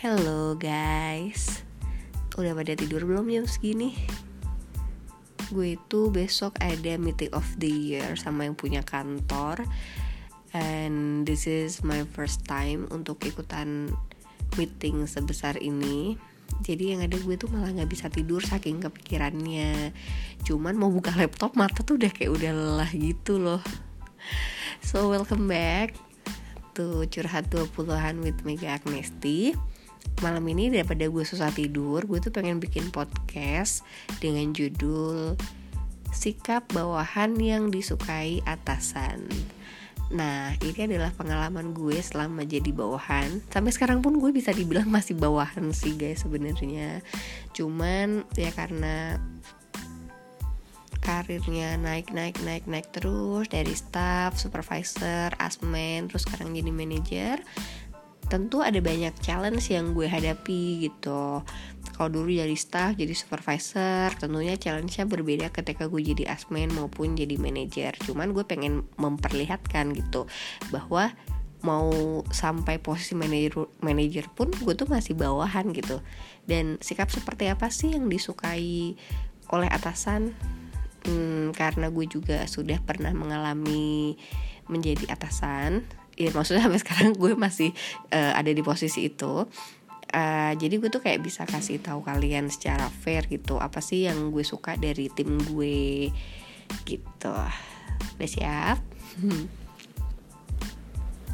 Hello 0.00 0.56
guys. 0.56 1.60
Udah 2.40 2.56
pada 2.56 2.72
tidur 2.72 3.04
belum 3.04 3.28
jam 3.28 3.44
segini? 3.44 3.92
Gue 5.52 5.76
itu 5.76 6.08
besok 6.08 6.56
ada 6.56 6.96
meeting 6.96 7.28
of 7.36 7.44
the 7.60 7.68
year 7.68 8.16
sama 8.16 8.48
yang 8.48 8.56
punya 8.56 8.80
kantor. 8.80 9.60
And 10.56 11.28
this 11.28 11.44
is 11.44 11.84
my 11.84 12.08
first 12.16 12.48
time 12.48 12.88
untuk 12.88 13.20
ikutan 13.28 13.92
meeting 14.56 15.04
sebesar 15.04 15.60
ini. 15.60 16.16
Jadi 16.64 16.96
yang 16.96 17.04
ada 17.04 17.20
gue 17.20 17.36
tuh 17.36 17.52
malah 17.52 17.68
gak 17.68 17.92
bisa 17.92 18.08
tidur 18.08 18.40
saking 18.40 18.80
kepikirannya. 18.80 19.92
Cuman 20.48 20.80
mau 20.80 20.88
buka 20.88 21.12
laptop 21.12 21.60
mata 21.60 21.84
tuh 21.84 22.00
udah 22.00 22.08
kayak 22.08 22.40
udah 22.40 22.56
lelah 22.56 22.90
gitu 22.96 23.36
loh. 23.36 23.60
So 24.80 25.12
welcome 25.12 25.44
back 25.44 25.92
to 26.72 27.04
Curhat 27.12 27.52
20-an 27.52 28.24
with 28.24 28.48
Mega 28.48 28.80
Agnesti 28.80 29.68
malam 30.20 30.44
ini 30.52 30.68
daripada 30.68 31.08
gue 31.08 31.24
susah 31.24 31.48
tidur 31.52 32.04
gue 32.04 32.18
tuh 32.20 32.32
pengen 32.32 32.60
bikin 32.60 32.92
podcast 32.92 33.84
dengan 34.20 34.52
judul 34.52 35.36
sikap 36.12 36.68
bawahan 36.74 37.38
yang 37.38 37.72
disukai 37.72 38.44
atasan 38.44 39.30
Nah, 40.10 40.58
ini 40.66 40.90
adalah 40.90 41.14
pengalaman 41.14 41.70
gue 41.70 42.02
selama 42.02 42.42
jadi 42.42 42.74
bawahan. 42.74 43.46
Sampai 43.46 43.70
sekarang 43.70 44.02
pun 44.02 44.18
gue 44.18 44.34
bisa 44.34 44.50
dibilang 44.50 44.90
masih 44.90 45.14
bawahan 45.14 45.70
sih 45.70 45.94
guys 45.94 46.26
sebenarnya. 46.26 46.98
Cuman 47.54 48.26
ya 48.34 48.50
karena 48.50 49.22
karirnya 50.98 51.78
naik 51.78 52.10
naik 52.10 52.42
naik 52.42 52.66
naik 52.66 52.90
terus 52.90 53.46
dari 53.48 53.70
staff, 53.72 54.34
supervisor, 54.34 55.30
asmen, 55.38 56.10
terus 56.10 56.26
sekarang 56.26 56.58
jadi 56.58 56.70
manajer 56.74 57.38
tentu 58.30 58.62
ada 58.62 58.78
banyak 58.78 59.10
challenge 59.18 59.74
yang 59.74 59.90
gue 59.90 60.06
hadapi 60.06 60.86
gitu. 60.86 61.42
Kalau 61.98 62.08
dulu 62.08 62.30
jadi 62.30 62.54
staff 62.54 62.94
jadi 62.94 63.10
supervisor 63.12 64.14
tentunya 64.16 64.54
challenge-nya 64.54 65.04
berbeda 65.04 65.50
ketika 65.50 65.90
gue 65.90 66.00
jadi 66.00 66.30
asmen 66.30 66.70
maupun 66.72 67.18
jadi 67.18 67.34
manajer. 67.36 67.98
Cuman 68.06 68.30
gue 68.30 68.46
pengen 68.46 68.86
memperlihatkan 68.96 69.92
gitu 69.98 70.30
bahwa 70.70 71.10
mau 71.60 72.24
sampai 72.32 72.80
posisi 72.80 73.12
manajer 73.12 73.52
manajer 73.84 74.32
pun 74.32 74.48
gue 74.48 74.72
tuh 74.78 74.86
masih 74.86 75.18
bawahan 75.18 75.74
gitu. 75.74 75.98
Dan 76.46 76.78
sikap 76.78 77.10
seperti 77.10 77.50
apa 77.50 77.68
sih 77.68 77.98
yang 77.98 78.06
disukai 78.06 78.94
oleh 79.50 79.68
atasan? 79.68 80.32
Hmm, 81.04 81.50
karena 81.50 81.90
gue 81.90 82.06
juga 82.06 82.46
sudah 82.46 82.78
pernah 82.80 83.10
mengalami 83.10 84.14
menjadi 84.70 85.10
atasan 85.10 85.82
ya 86.20 86.28
maksudnya 86.36 86.68
sampai 86.68 86.80
sekarang 86.84 87.16
gue 87.16 87.32
masih 87.32 87.72
uh, 88.12 88.36
ada 88.36 88.52
di 88.52 88.60
posisi 88.60 89.08
itu. 89.08 89.48
Uh, 90.10 90.52
jadi 90.58 90.82
gue 90.82 90.90
tuh 90.90 91.00
kayak 91.00 91.22
bisa 91.22 91.46
kasih 91.46 91.78
tahu 91.78 92.02
kalian 92.02 92.50
secara 92.50 92.90
fair 92.90 93.30
gitu 93.30 93.62
apa 93.62 93.78
sih 93.78 94.10
yang 94.10 94.34
gue 94.34 94.44
suka 94.44 94.76
dari 94.76 95.08
tim 95.08 95.40
gue 95.40 96.12
gitu. 96.84 97.34
Udah 98.20 98.28
siap? 98.28 98.78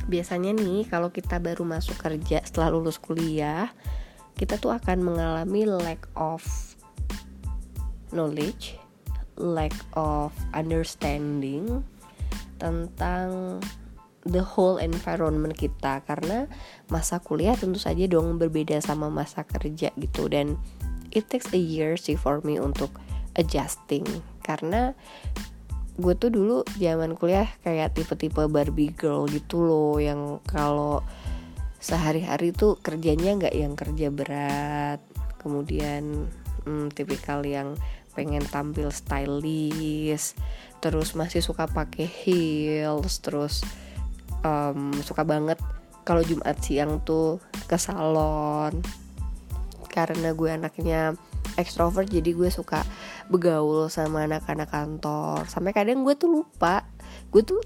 Biasanya 0.07 0.55
nih 0.55 0.87
kalau 0.87 1.11
kita 1.11 1.43
baru 1.43 1.67
masuk 1.67 1.99
kerja 1.99 2.45
setelah 2.47 2.71
lulus 2.71 3.03
kuliah 3.03 3.75
kita 4.37 4.61
tuh 4.61 4.77
akan 4.77 5.01
mengalami 5.01 5.65
lack 5.65 6.05
of 6.13 6.45
knowledge 8.13 8.77
lack 9.41 9.73
of 9.97 10.33
understanding 10.53 11.85
tentang 12.61 13.61
the 14.27 14.43
whole 14.43 14.77
environment 14.83 15.55
kita. 15.55 16.03
Karena 16.03 16.51
masa 16.91 17.23
kuliah 17.23 17.55
tentu 17.55 17.79
saja 17.79 18.05
dong 18.11 18.37
berbeda 18.37 18.79
sama 18.83 19.09
masa 19.09 19.47
kerja 19.47 19.95
gitu. 19.97 20.27
Dan 20.27 20.59
it 21.15 21.31
takes 21.31 21.55
a 21.55 21.61
year 21.61 21.95
sih 21.97 22.19
for 22.19 22.43
me 22.43 22.59
untuk 22.59 22.91
adjusting. 23.39 24.05
Karena 24.43 24.93
gue 25.97 26.15
tuh 26.19 26.29
dulu 26.29 26.61
zaman 26.77 27.17
kuliah 27.17 27.49
kayak 27.65 27.97
tipe-tipe 27.97 28.45
Barbie 28.53 28.93
girl 28.93 29.25
gitu 29.31 29.65
loh 29.65 29.97
yang 29.97 30.45
kalau 30.45 31.01
sehari-hari 31.81 32.53
tuh 32.53 32.77
kerjanya 32.83 33.33
nggak 33.39 33.55
yang 33.57 33.73
kerja 33.79 34.13
berat. 34.13 35.01
Kemudian 35.41 36.27
hmm, 36.67 36.91
tipikal 36.93 37.47
yang 37.47 37.79
pengen 38.17 38.43
tampil 38.49 38.89
stylish 38.89 40.33
terus 40.81 41.13
masih 41.13 41.45
suka 41.45 41.69
pakai 41.69 42.09
heels 42.09 43.21
terus 43.21 43.61
um, 44.45 44.93
suka 45.01 45.23
banget 45.23 45.61
kalau 46.07 46.23
Jumat 46.23 46.59
siang 46.63 47.03
tuh 47.03 47.43
ke 47.67 47.77
salon. 47.77 48.79
Karena 49.91 50.37
gue 50.37 50.51
anaknya 50.53 51.17
ekstrovert 51.57 52.07
jadi 52.07 52.31
gue 52.37 52.53
suka 52.53 52.85
begaul 53.33 53.89
sama 53.89 54.29
anak-anak 54.29 54.69
kantor. 54.71 55.49
Sampai 55.49 55.73
kadang 55.73 56.05
gue 56.05 56.15
tuh 56.15 56.31
lupa 56.31 56.85
gue 57.33 57.43
tuh 57.43 57.59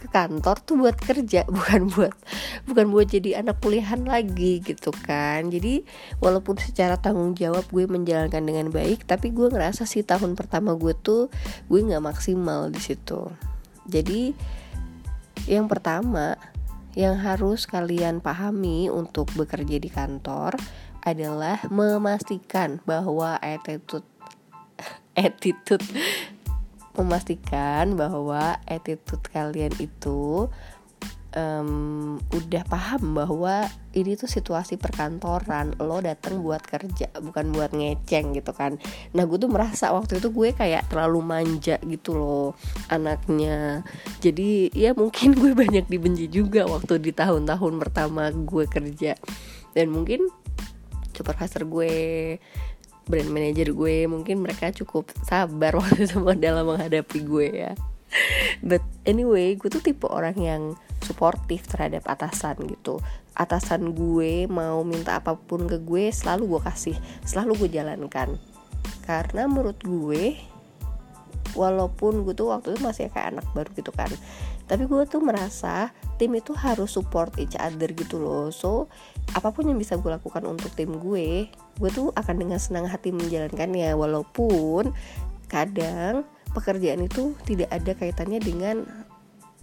ke 0.00 0.08
kantor 0.08 0.56
tuh 0.64 0.80
buat 0.80 0.96
kerja 0.96 1.44
bukan 1.52 1.92
buat 1.92 2.16
bukan 2.64 2.88
buat 2.88 3.12
jadi 3.12 3.44
anak 3.44 3.60
kuliahan 3.60 4.08
lagi 4.08 4.64
gitu 4.64 4.90
kan. 5.04 5.52
Jadi 5.52 5.84
walaupun 6.24 6.56
secara 6.56 6.96
tanggung 6.96 7.36
jawab 7.36 7.68
gue 7.68 7.84
menjalankan 7.84 8.40
dengan 8.40 8.72
baik 8.72 9.04
tapi 9.04 9.28
gue 9.30 9.52
ngerasa 9.52 9.84
sih 9.84 10.00
tahun 10.00 10.36
pertama 10.36 10.72
gue 10.76 10.96
tuh 10.96 11.28
gue 11.68 11.80
nggak 11.80 12.00
maksimal 12.00 12.72
di 12.72 12.80
situ. 12.80 13.28
Jadi 13.84 14.32
yang 15.46 15.70
pertama, 15.70 16.36
yang 16.98 17.16
harus 17.22 17.70
kalian 17.70 18.18
pahami 18.18 18.90
untuk 18.90 19.30
bekerja 19.38 19.78
di 19.78 19.86
kantor 19.86 20.58
adalah 21.00 21.62
memastikan 21.70 22.82
bahwa 22.84 23.38
attitude 23.40 24.04
attitude 25.16 25.84
memastikan 26.98 27.94
bahwa 27.94 28.58
attitude 28.66 29.22
kalian 29.30 29.72
itu 29.78 30.50
um, 31.34 32.16
udah 32.34 32.62
paham 32.66 33.14
bahwa 33.14 33.66
ini 33.94 34.14
tuh 34.14 34.30
situasi 34.30 34.78
perkantoran 34.78 35.74
lo 35.82 35.98
datang 35.98 36.42
buat 36.42 36.62
kerja 36.62 37.10
bukan 37.18 37.50
buat 37.54 37.74
ngeceng 37.74 38.34
gitu 38.38 38.52
kan. 38.54 38.78
Nah 39.14 39.26
gue 39.26 39.38
tuh 39.38 39.50
merasa 39.50 39.90
waktu 39.90 40.22
itu 40.22 40.30
gue 40.30 40.54
kayak 40.54 40.90
terlalu 40.90 41.20
manja 41.22 41.76
gitu 41.82 42.14
loh 42.14 42.48
anaknya. 42.90 43.82
Jadi 44.22 44.70
ya 44.74 44.94
mungkin 44.94 45.34
gue 45.34 45.52
banyak 45.54 45.86
dibenci 45.90 46.30
juga 46.30 46.66
waktu 46.66 47.02
di 47.02 47.10
tahun-tahun 47.10 47.74
pertama 47.78 48.30
gue 48.30 48.64
kerja. 48.70 49.18
Dan 49.74 49.94
mungkin 49.94 50.26
supervisor 51.14 51.66
gue 51.66 51.92
brand 53.10 53.30
manager 53.30 53.74
gue 53.74 54.06
mungkin 54.06 54.38
mereka 54.38 54.70
cukup 54.70 55.10
sabar 55.26 55.74
waktu 55.82 56.06
itu 56.06 56.22
dalam 56.38 56.64
menghadapi 56.70 57.18
gue 57.26 57.48
ya 57.50 57.72
but 58.68 58.82
anyway 59.06 59.54
gue 59.54 59.68
tuh 59.70 59.82
tipe 59.82 60.06
orang 60.06 60.36
yang 60.36 60.62
suportif 61.00 61.66
terhadap 61.66 62.06
atasan 62.06 62.58
gitu. 62.68 63.00
Atasan 63.34 63.96
gue 63.96 64.44
mau 64.50 64.84
minta 64.84 65.16
apa 65.16 65.38
pun 65.38 65.64
ke 65.64 65.80
gue 65.80 66.12
selalu 66.12 66.56
gue 66.56 66.60
kasih 66.66 66.96
selalu 67.24 67.66
gue 67.66 67.80
jalankan. 67.80 68.36
Karena 69.06 69.48
menurut 69.48 69.80
gue 69.80 70.38
walaupun 71.54 72.22
gue 72.22 72.34
tuh 72.36 72.54
waktu 72.54 72.76
itu 72.76 72.80
masih 72.84 73.10
kayak 73.10 73.34
anak 73.34 73.46
baru 73.50 73.70
gitu 73.74 73.90
kan 73.90 74.10
tapi 74.70 74.86
gue 74.86 75.02
tuh 75.10 75.18
merasa 75.18 75.90
tim 76.14 76.30
itu 76.38 76.54
harus 76.54 76.94
support 76.94 77.34
each 77.42 77.58
other 77.58 77.90
gitu 77.90 78.22
loh. 78.22 78.54
So 78.54 78.86
apa 79.34 79.50
pun 79.50 79.66
yang 79.66 79.82
bisa 79.82 79.98
gue 79.98 80.06
lakukan 80.06 80.46
untuk 80.46 80.70
tim 80.78 80.94
gue 80.94 81.50
gue 81.50 81.90
tuh 81.90 82.14
akan 82.14 82.36
dengan 82.38 82.62
senang 82.62 82.86
hati 82.86 83.10
menjalankannya. 83.10 83.90
Walaupun 83.98 84.94
kadang 85.50 86.22
pekerjaan 86.52 87.04
itu 87.04 87.34
tidak 87.46 87.70
ada 87.70 87.92
kaitannya 87.94 88.40
dengan 88.42 88.76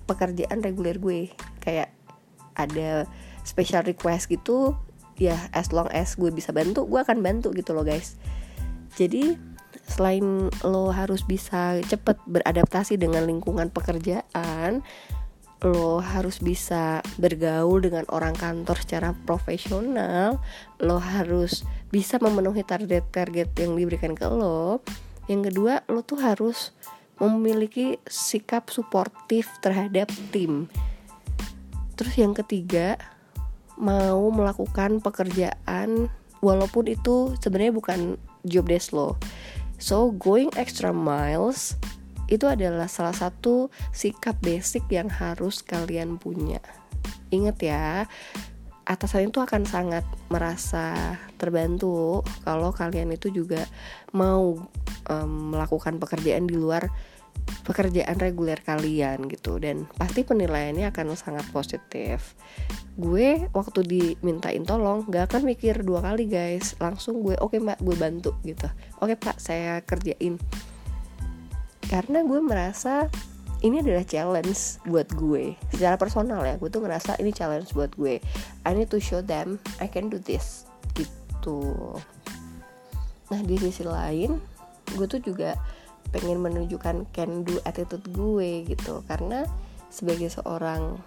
pekerjaan 0.07 0.63
reguler 0.63 0.97
gue. 0.97 1.31
Kayak 1.59 1.91
ada 2.57 3.05
special 3.47 3.85
request 3.85 4.27
gitu 4.33 4.75
ya 5.17 5.37
as 5.53 5.73
long 5.73 5.89
as 5.93 6.13
gue 6.13 6.29
bisa 6.29 6.53
bantu 6.53 6.85
gue 6.85 7.01
akan 7.01 7.21
bantu 7.21 7.53
gitu 7.53 7.73
loh 7.73 7.85
guys. 7.85 8.17
Jadi 8.97 9.37
selain 9.87 10.51
lo 10.67 10.91
harus 10.91 11.23
bisa 11.23 11.79
cepet 11.85 12.19
beradaptasi 12.27 12.99
dengan 12.99 13.23
lingkungan 13.23 13.71
pekerjaan 13.71 14.83
lo 15.65 15.97
harus 15.97 16.37
bisa 16.37 17.01
bergaul 17.17 17.81
dengan 17.81 18.05
orang 18.13 18.37
kantor 18.37 18.77
secara 18.77 19.17
profesional 19.25 20.37
lo 20.77 21.01
harus 21.01 21.65
bisa 21.89 22.21
memenuhi 22.21 22.61
target-target 22.61 23.57
yang 23.57 23.73
diberikan 23.73 24.13
ke 24.13 24.29
lo 24.29 24.85
yang 25.27 25.43
kedua 25.43 25.83
lo 25.91 26.03
tuh 26.03 26.19
harus 26.23 26.71
memiliki 27.17 27.97
sikap 28.05 28.69
suportif 28.69 29.49
terhadap 29.59 30.07
tim. 30.31 30.69
Terus 31.97 32.13
yang 32.15 32.33
ketiga, 32.37 32.95
mau 33.77 34.29
melakukan 34.29 35.01
pekerjaan 35.01 36.09
walaupun 36.41 36.89
itu 36.89 37.33
sebenarnya 37.41 37.73
bukan 37.73 37.99
job 38.45 38.69
desk 38.69 38.93
lo. 38.93 39.17
So, 39.77 40.13
going 40.13 40.53
extra 40.57 40.89
miles 40.89 41.77
itu 42.27 42.43
adalah 42.49 42.89
salah 42.89 43.13
satu 43.13 43.69
sikap 43.93 44.37
basic 44.43 44.85
yang 44.89 45.07
harus 45.07 45.61
kalian 45.63 46.19
punya. 46.19 46.59
Ingat 47.29 47.57
ya, 47.61 47.85
atasan 48.87 49.27
itu 49.27 49.43
akan 49.43 49.67
sangat 49.67 50.07
merasa 50.31 51.19
terbantu 51.35 52.23
kalau 52.47 52.71
kalian 52.71 53.11
itu 53.11 53.27
juga 53.27 53.67
mau 54.15 54.55
um, 55.11 55.31
melakukan 55.51 55.99
pekerjaan 55.99 56.47
di 56.47 56.55
luar 56.55 56.87
pekerjaan 57.67 58.15
reguler 58.15 58.63
kalian 58.63 59.27
gitu. 59.27 59.59
Dan 59.59 59.91
pasti 59.99 60.23
penilaiannya 60.23 60.87
akan 60.87 61.19
sangat 61.19 61.43
positif. 61.51 62.33
Gue 62.95 63.51
waktu 63.51 63.83
dimintain 63.83 64.63
tolong 64.63 65.03
gak 65.11 65.35
akan 65.35 65.51
mikir 65.51 65.83
dua 65.83 65.99
kali 66.01 66.31
guys. 66.31 66.79
Langsung 66.79 67.19
gue 67.21 67.35
oke 67.37 67.59
okay, 67.59 67.63
mbak 67.63 67.79
gue 67.83 67.95
bantu 67.99 68.31
gitu. 68.47 68.71
Oke 69.03 69.13
okay, 69.13 69.17
pak 69.19 69.37
saya 69.37 69.83
kerjain. 69.83 70.39
Karena 71.87 72.23
gue 72.23 72.39
merasa 72.39 73.11
ini 73.65 73.81
adalah 73.81 74.05
challenge 74.05 74.81
buat 74.85 75.09
gue. 75.17 75.57
Secara 75.73 75.97
personal 75.97 76.45
ya 76.45 76.55
gue 76.61 76.69
tuh 76.69 76.81
ngerasa 76.83 77.17
ini 77.17 77.33
challenge 77.33 77.73
buat 77.73 77.93
gue. 77.97 78.21
I 78.65 78.71
need 78.77 78.91
to 78.93 79.01
show 79.01 79.23
them 79.23 79.57
I 79.81 79.89
can 79.89 80.13
do 80.13 80.21
this 80.21 80.69
gitu. 80.93 81.97
Nah 83.33 83.39
di 83.41 83.55
sisi 83.57 83.81
lain 83.81 84.37
gue 84.93 85.07
tuh 85.09 85.19
juga 85.19 85.57
pengen 86.13 86.39
menunjukkan 86.39 87.09
can 87.11 87.41
do 87.41 87.57
attitude 87.65 88.05
gue 88.13 88.65
gitu. 88.69 89.01
Karena 89.09 89.43
sebagai 89.89 90.29
seorang 90.29 90.99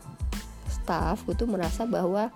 staff 0.67 1.23
gue 1.29 1.39
tuh 1.39 1.47
merasa 1.47 1.87
bahwa 1.87 2.35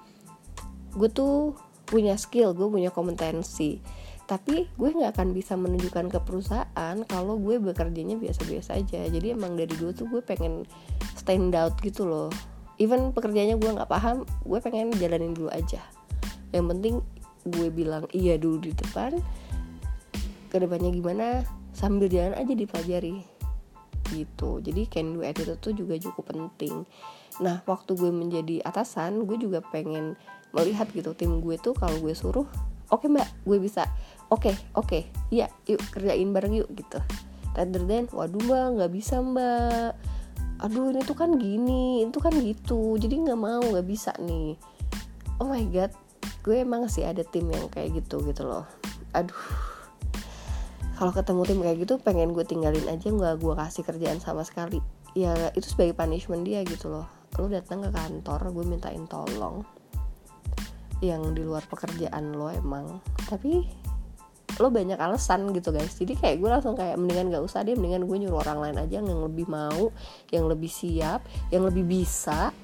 gue 0.94 1.10
tuh 1.10 1.58
punya 1.84 2.14
skill 2.17 2.56
gue 2.56 2.67
punya 2.70 2.88
kompetensi 2.88 3.82
tapi 4.24 4.72
gue 4.80 4.88
nggak 4.88 5.20
akan 5.20 5.36
bisa 5.36 5.52
menunjukkan 5.52 6.08
ke 6.08 6.18
perusahaan 6.24 6.96
kalau 7.04 7.36
gue 7.36 7.60
bekerjanya 7.60 8.16
biasa-biasa 8.16 8.80
aja. 8.80 9.04
Jadi 9.04 9.36
emang 9.36 9.52
dari 9.52 9.76
dulu 9.76 9.92
tuh 9.92 10.08
gue 10.08 10.22
pengen 10.24 10.64
stand 11.12 11.52
out 11.52 11.76
gitu 11.84 12.08
loh. 12.08 12.32
Even 12.80 13.12
pekerjaannya 13.12 13.60
gue 13.60 13.70
nggak 13.76 13.90
paham 13.92 14.24
gue 14.48 14.58
pengen 14.64 14.96
jalanin 14.96 15.36
dulu 15.36 15.52
aja. 15.52 15.84
Yang 16.56 16.64
penting 16.72 16.94
gue 17.44 17.68
bilang 17.68 18.08
iya 18.16 18.40
dulu 18.40 18.64
di 18.64 18.72
depan 18.72 19.20
ke 20.48 20.56
depannya 20.56 20.88
gimana 20.88 21.26
sambil 21.76 22.08
jalan 22.08 22.32
aja 22.32 22.52
dipelajari. 22.56 23.20
Gitu. 24.08 24.50
Jadi 24.64 24.82
can 24.88 25.12
do 25.12 25.20
attitude 25.20 25.60
tuh 25.60 25.76
juga 25.76 26.00
cukup 26.00 26.32
penting. 26.32 26.88
Nah 27.44 27.60
waktu 27.68 27.92
gue 27.92 28.08
menjadi 28.08 28.64
atasan 28.64 29.28
gue 29.28 29.36
juga 29.36 29.60
pengen 29.60 30.16
melihat 30.56 30.88
gitu 30.96 31.12
tim 31.12 31.44
gue 31.44 31.60
tuh 31.60 31.76
kalau 31.76 31.98
gue 32.00 32.14
suruh 32.14 32.46
oke 32.94 33.10
mbak 33.10 33.26
gue 33.42 33.58
bisa 33.58 33.90
oke 34.30 34.48
okay, 34.48 34.54
oke 34.76 34.86
okay, 34.86 35.02
iya 35.28 35.50
yuk 35.68 35.80
kerjain 35.92 36.30
bareng 36.32 36.54
yuk 36.56 36.70
gitu. 36.72 37.00
Rather 37.54 37.82
than 37.86 38.10
waduh 38.10 38.40
mbak 38.44 38.66
nggak 38.80 38.92
bisa 38.92 39.20
mbak. 39.20 39.92
Aduh 40.62 40.94
ini 40.94 41.02
tuh 41.02 41.18
kan 41.18 41.36
gini 41.36 42.06
itu 42.06 42.18
kan 42.22 42.32
gitu 42.38 42.96
jadi 42.96 43.14
nggak 43.20 43.40
mau 43.40 43.60
nggak 43.60 43.86
bisa 43.86 44.14
nih. 44.22 44.56
Oh 45.42 45.50
my 45.50 45.66
god 45.68 45.92
gue 46.44 46.60
emang 46.60 46.92
sih 46.92 47.04
ada 47.08 47.24
tim 47.24 47.48
yang 47.48 47.72
kayak 47.72 48.04
gitu 48.04 48.20
gitu 48.24 48.44
loh. 48.44 48.68
Aduh. 49.16 49.44
Kalau 50.94 51.10
ketemu 51.10 51.42
tim 51.42 51.58
kayak 51.58 51.78
gitu 51.82 51.94
pengen 51.98 52.30
gue 52.36 52.46
tinggalin 52.46 52.86
aja 52.86 53.10
nggak 53.10 53.42
gue 53.42 53.54
kasih 53.56 53.82
kerjaan 53.82 54.20
sama 54.22 54.46
sekali. 54.46 54.78
Ya 55.16 55.34
itu 55.56 55.66
sebagai 55.72 55.96
punishment 55.96 56.46
dia 56.46 56.62
gitu 56.62 56.92
loh. 56.92 57.06
Lo 57.34 57.50
datang 57.50 57.82
ke 57.82 57.90
kantor 57.90 58.54
gue 58.54 58.64
mintain 58.66 59.02
tolong. 59.10 59.66
Yang 61.02 61.22
di 61.34 61.42
luar 61.42 61.66
pekerjaan 61.66 62.36
lo 62.36 62.52
emang. 62.52 63.02
Tapi 63.26 63.83
lo 64.58 64.68
banyak 64.70 64.98
alasan 64.98 65.50
gitu 65.54 65.74
guys. 65.74 65.94
Jadi 65.98 66.14
kayak 66.18 66.36
gue 66.38 66.50
langsung 66.50 66.74
kayak 66.78 66.94
mendingan 66.98 67.30
gak 67.34 67.44
usah 67.44 67.66
deh 67.66 67.74
mendingan 67.74 68.06
gue 68.06 68.16
nyuruh 68.26 68.40
orang 68.44 68.58
lain 68.60 68.76
aja 68.82 69.02
yang 69.02 69.22
lebih 69.24 69.46
mau 69.50 69.90
yang 70.30 70.44
lebih 70.46 70.70
siap 70.70 71.24
yang 71.50 71.66
lebih 71.66 71.84
bisa. 71.86 72.54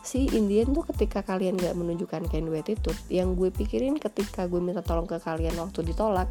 Si 0.00 0.32
Indian 0.32 0.72
tuh 0.72 0.88
ketika 0.88 1.20
kalian 1.20 1.60
gak 1.60 1.76
menunjukkan 1.76 2.24
can 2.32 2.48
do 2.48 2.56
attitude 2.56 2.96
yang 3.12 3.36
gue 3.36 3.52
pikirin 3.52 4.00
ketika 4.00 4.48
gue 4.48 4.56
minta 4.56 4.80
tolong 4.80 5.04
ke 5.04 5.20
kalian 5.20 5.60
waktu 5.60 5.84
ditolak 5.84 6.28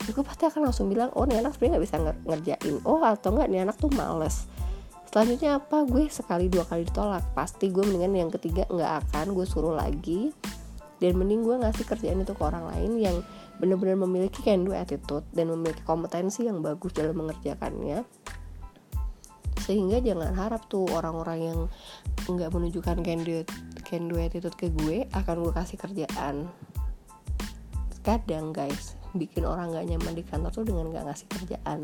ya 0.00 0.10
gue 0.16 0.24
pasti 0.24 0.48
akan 0.48 0.72
langsung 0.72 0.88
bilang 0.88 1.12
oh 1.12 1.28
nih 1.28 1.44
anak 1.44 1.56
sebenarnya 1.56 1.76
nggak 1.76 1.84
bisa 1.84 1.96
ngerjain. 2.24 2.76
Oh 2.88 3.04
atau 3.04 3.36
enggak 3.36 3.48
nih 3.52 3.60
anak 3.68 3.76
tuh 3.76 3.92
males. 3.92 4.48
Selanjutnya 5.10 5.58
apa? 5.58 5.82
Gue 5.84 6.06
sekali 6.06 6.46
dua 6.46 6.64
kali 6.64 6.86
ditolak. 6.86 7.34
Pasti 7.34 7.68
gue 7.68 7.82
mendingan 7.82 8.14
yang 8.14 8.30
ketiga 8.30 8.64
nggak 8.70 9.10
akan 9.10 9.34
gue 9.34 9.46
suruh 9.46 9.74
lagi. 9.74 10.30
Dan 11.00 11.16
mending 11.16 11.42
gue 11.42 11.56
ngasih 11.64 11.84
kerjaan 11.88 12.20
itu 12.20 12.32
ke 12.36 12.42
orang 12.44 12.68
lain 12.68 13.00
yang 13.00 13.16
benar-benar 13.60 14.00
memiliki 14.08 14.40
can 14.40 14.64
do 14.64 14.72
attitude 14.72 15.22
dan 15.36 15.52
memiliki 15.52 15.84
kompetensi 15.84 16.48
yang 16.48 16.64
bagus 16.64 16.96
dalam 16.96 17.14
mengerjakannya. 17.20 18.02
Sehingga 19.60 20.00
jangan 20.00 20.32
harap 20.32 20.66
tuh 20.72 20.88
orang-orang 20.88 21.38
yang 21.44 21.58
nggak 22.24 22.50
menunjukkan 22.50 23.04
can 23.04 23.20
do, 23.22 23.44
can 23.84 24.08
do 24.08 24.16
attitude 24.16 24.56
ke 24.56 24.72
gue 24.72 25.04
akan 25.12 25.44
gue 25.44 25.52
kasih 25.52 25.76
kerjaan. 25.76 26.48
Kadang 28.00 28.56
guys 28.56 28.96
bikin 29.12 29.42
orang 29.42 29.74
nggak 29.74 29.86
nyaman 29.90 30.14
di 30.16 30.24
kantor 30.24 30.50
tuh 30.54 30.64
dengan 30.64 30.88
nggak 30.88 31.04
ngasih 31.12 31.28
kerjaan. 31.28 31.80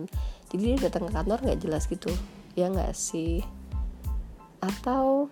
Jadi 0.49 0.63
dia 0.63 0.77
datang 0.89 1.11
ke 1.11 1.13
kantor 1.13 1.39
nggak 1.45 1.61
jelas 1.61 1.85
gitu. 1.87 2.11
Ya 2.57 2.73
nggak 2.73 2.97
sih? 2.97 3.45
Atau 4.65 5.29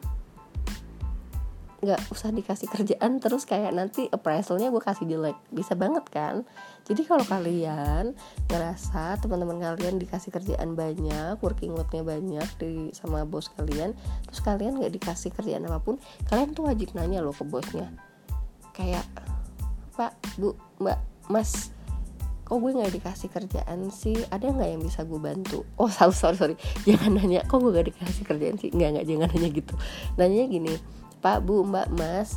nggak 1.85 2.01
usah 2.09 2.33
dikasih 2.33 2.67
kerjaan 2.73 3.21
terus 3.21 3.45
kayak 3.45 3.77
nanti 3.77 4.09
appraisalnya 4.09 4.73
gue 4.73 4.81
kasih 4.81 5.05
jelek. 5.05 5.37
Bisa 5.53 5.77
banget 5.77 6.09
kan? 6.09 6.49
Jadi 6.89 7.05
kalau 7.05 7.25
kalian 7.29 8.17
ngerasa 8.49 9.21
teman-teman 9.21 9.61
kalian 9.61 10.01
dikasih 10.01 10.33
kerjaan 10.33 10.73
banyak 10.73 11.37
working 11.45 11.77
loadnya 11.77 12.01
banyak 12.01 12.49
di 12.57 12.89
sama 12.97 13.29
bos 13.29 13.53
kalian 13.53 13.93
terus 14.25 14.41
kalian 14.41 14.81
nggak 14.81 14.93
dikasih 14.97 15.31
kerjaan 15.37 15.69
apa 15.69 15.81
pun 15.81 16.01
kalian 16.29 16.57
tuh 16.57 16.65
wajib 16.65 16.97
nanya 16.97 17.21
loh 17.21 17.37
ke 17.37 17.45
bosnya. 17.45 17.93
Kayak 18.73 19.05
pak 19.95 20.17
bu 20.41 20.57
mbak 20.83 20.99
mas 21.31 21.71
kok 22.45 22.61
gue 22.61 22.77
nggak 22.77 22.93
dikasih 22.97 23.29
kerjaan 23.33 23.89
sih? 23.89 24.17
Ada 24.29 24.53
nggak 24.53 24.69
yang 24.73 24.83
bisa 24.85 25.05
gue 25.05 25.21
bantu? 25.21 25.65
Oh 25.77 25.89
sorry 25.89 26.17
sorry. 26.21 26.37
Sorry 26.37 26.57
jangan 26.85 27.21
nanya 27.21 27.45
kok 27.45 27.61
gue 27.61 27.73
gak 27.73 27.89
dikasih 27.93 28.25
kerjaan 28.25 28.57
sih? 28.61 28.69
Nggak 28.73 28.89
nggak. 28.97 29.05
Jangan 29.09 29.29
nanya 29.33 29.49
gitu. 29.53 29.75
Nanya 30.21 30.45
gini 30.49 30.75
Pak, 31.25 31.41
Bu, 31.41 31.65
Mbak, 31.65 31.88
Mas, 31.97 32.37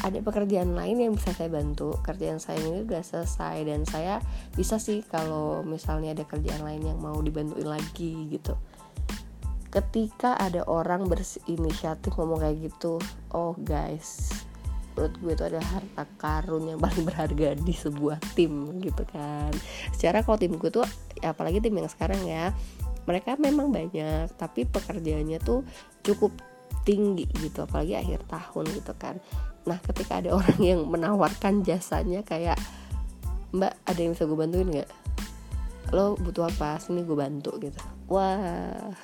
ada 0.00 0.16
pekerjaan 0.24 0.72
lain 0.72 0.96
yang 0.96 1.12
bisa 1.12 1.36
saya 1.36 1.52
bantu? 1.52 1.92
Kerjaan 2.00 2.40
saya 2.40 2.56
ini 2.64 2.88
udah 2.88 3.04
selesai 3.04 3.68
dan 3.68 3.84
saya 3.84 4.16
bisa 4.56 4.80
sih 4.80 5.04
kalau 5.04 5.60
misalnya 5.60 6.16
ada 6.16 6.24
kerjaan 6.24 6.64
lain 6.64 6.88
yang 6.88 6.96
mau 6.96 7.20
dibantuin 7.20 7.68
lagi 7.68 8.32
gitu. 8.32 8.56
Ketika 9.68 10.40
ada 10.40 10.64
orang 10.64 11.04
berinisiatif 11.04 12.16
ngomong 12.16 12.40
kayak 12.40 12.72
gitu 12.72 12.96
oh 13.36 13.52
guys 13.60 14.32
menurut 14.92 15.14
gue 15.24 15.32
itu 15.32 15.44
ada 15.48 15.60
harta 15.60 16.04
karun 16.20 16.68
yang 16.68 16.80
paling 16.80 17.04
berharga 17.08 17.56
di 17.56 17.72
sebuah 17.76 18.20
tim 18.32 18.80
gitu 18.80 19.04
kan. 19.08 19.52
Secara 19.92 20.24
kalau 20.24 20.40
tim 20.40 20.56
gue 20.56 20.68
tuh 20.72 20.84
apalagi 21.20 21.60
tim 21.60 21.76
yang 21.76 21.88
sekarang 21.92 22.20
ya 22.24 22.56
mereka 23.04 23.36
memang 23.36 23.68
banyak 23.68 24.32
tapi 24.36 24.64
pekerjaannya 24.64 25.40
tuh 25.40 25.64
cukup 26.04 26.51
tinggi 26.82 27.26
gitu 27.38 27.64
apalagi 27.64 27.98
akhir 27.98 28.26
tahun 28.26 28.64
gitu 28.74 28.92
kan. 28.98 29.18
Nah 29.66 29.78
ketika 29.82 30.18
ada 30.22 30.34
orang 30.38 30.60
yang 30.60 30.80
menawarkan 30.86 31.62
jasanya 31.62 32.22
kayak 32.26 32.58
mbak 33.52 33.76
ada 33.84 34.00
yang 34.00 34.12
bisa 34.16 34.24
gue 34.26 34.38
bantuin 34.38 34.68
nggak? 34.68 34.90
Lo 35.92 36.16
butuh 36.16 36.48
apa? 36.48 36.80
Sini 36.82 37.04
gue 37.04 37.16
bantu 37.16 37.56
gitu. 37.62 37.80
Wah 38.10 38.94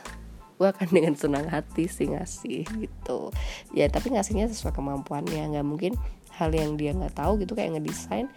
gue 0.59 0.67
akan 0.67 0.89
dengan 0.91 1.15
senang 1.15 1.47
hati 1.47 1.87
sih 1.87 2.11
ngasih 2.11 2.67
gitu. 2.67 3.31
Ya 3.71 3.87
tapi 3.87 4.11
ngasihnya 4.11 4.51
sesuai 4.51 4.75
kemampuannya. 4.75 5.55
Nggak 5.55 5.67
mungkin 5.67 5.93
hal 6.35 6.55
yang 6.55 6.79
dia 6.79 6.95
nggak 6.95 7.19
tahu 7.19 7.43
gitu 7.43 7.59
kayak 7.59 7.79
ngedesain 7.79 8.31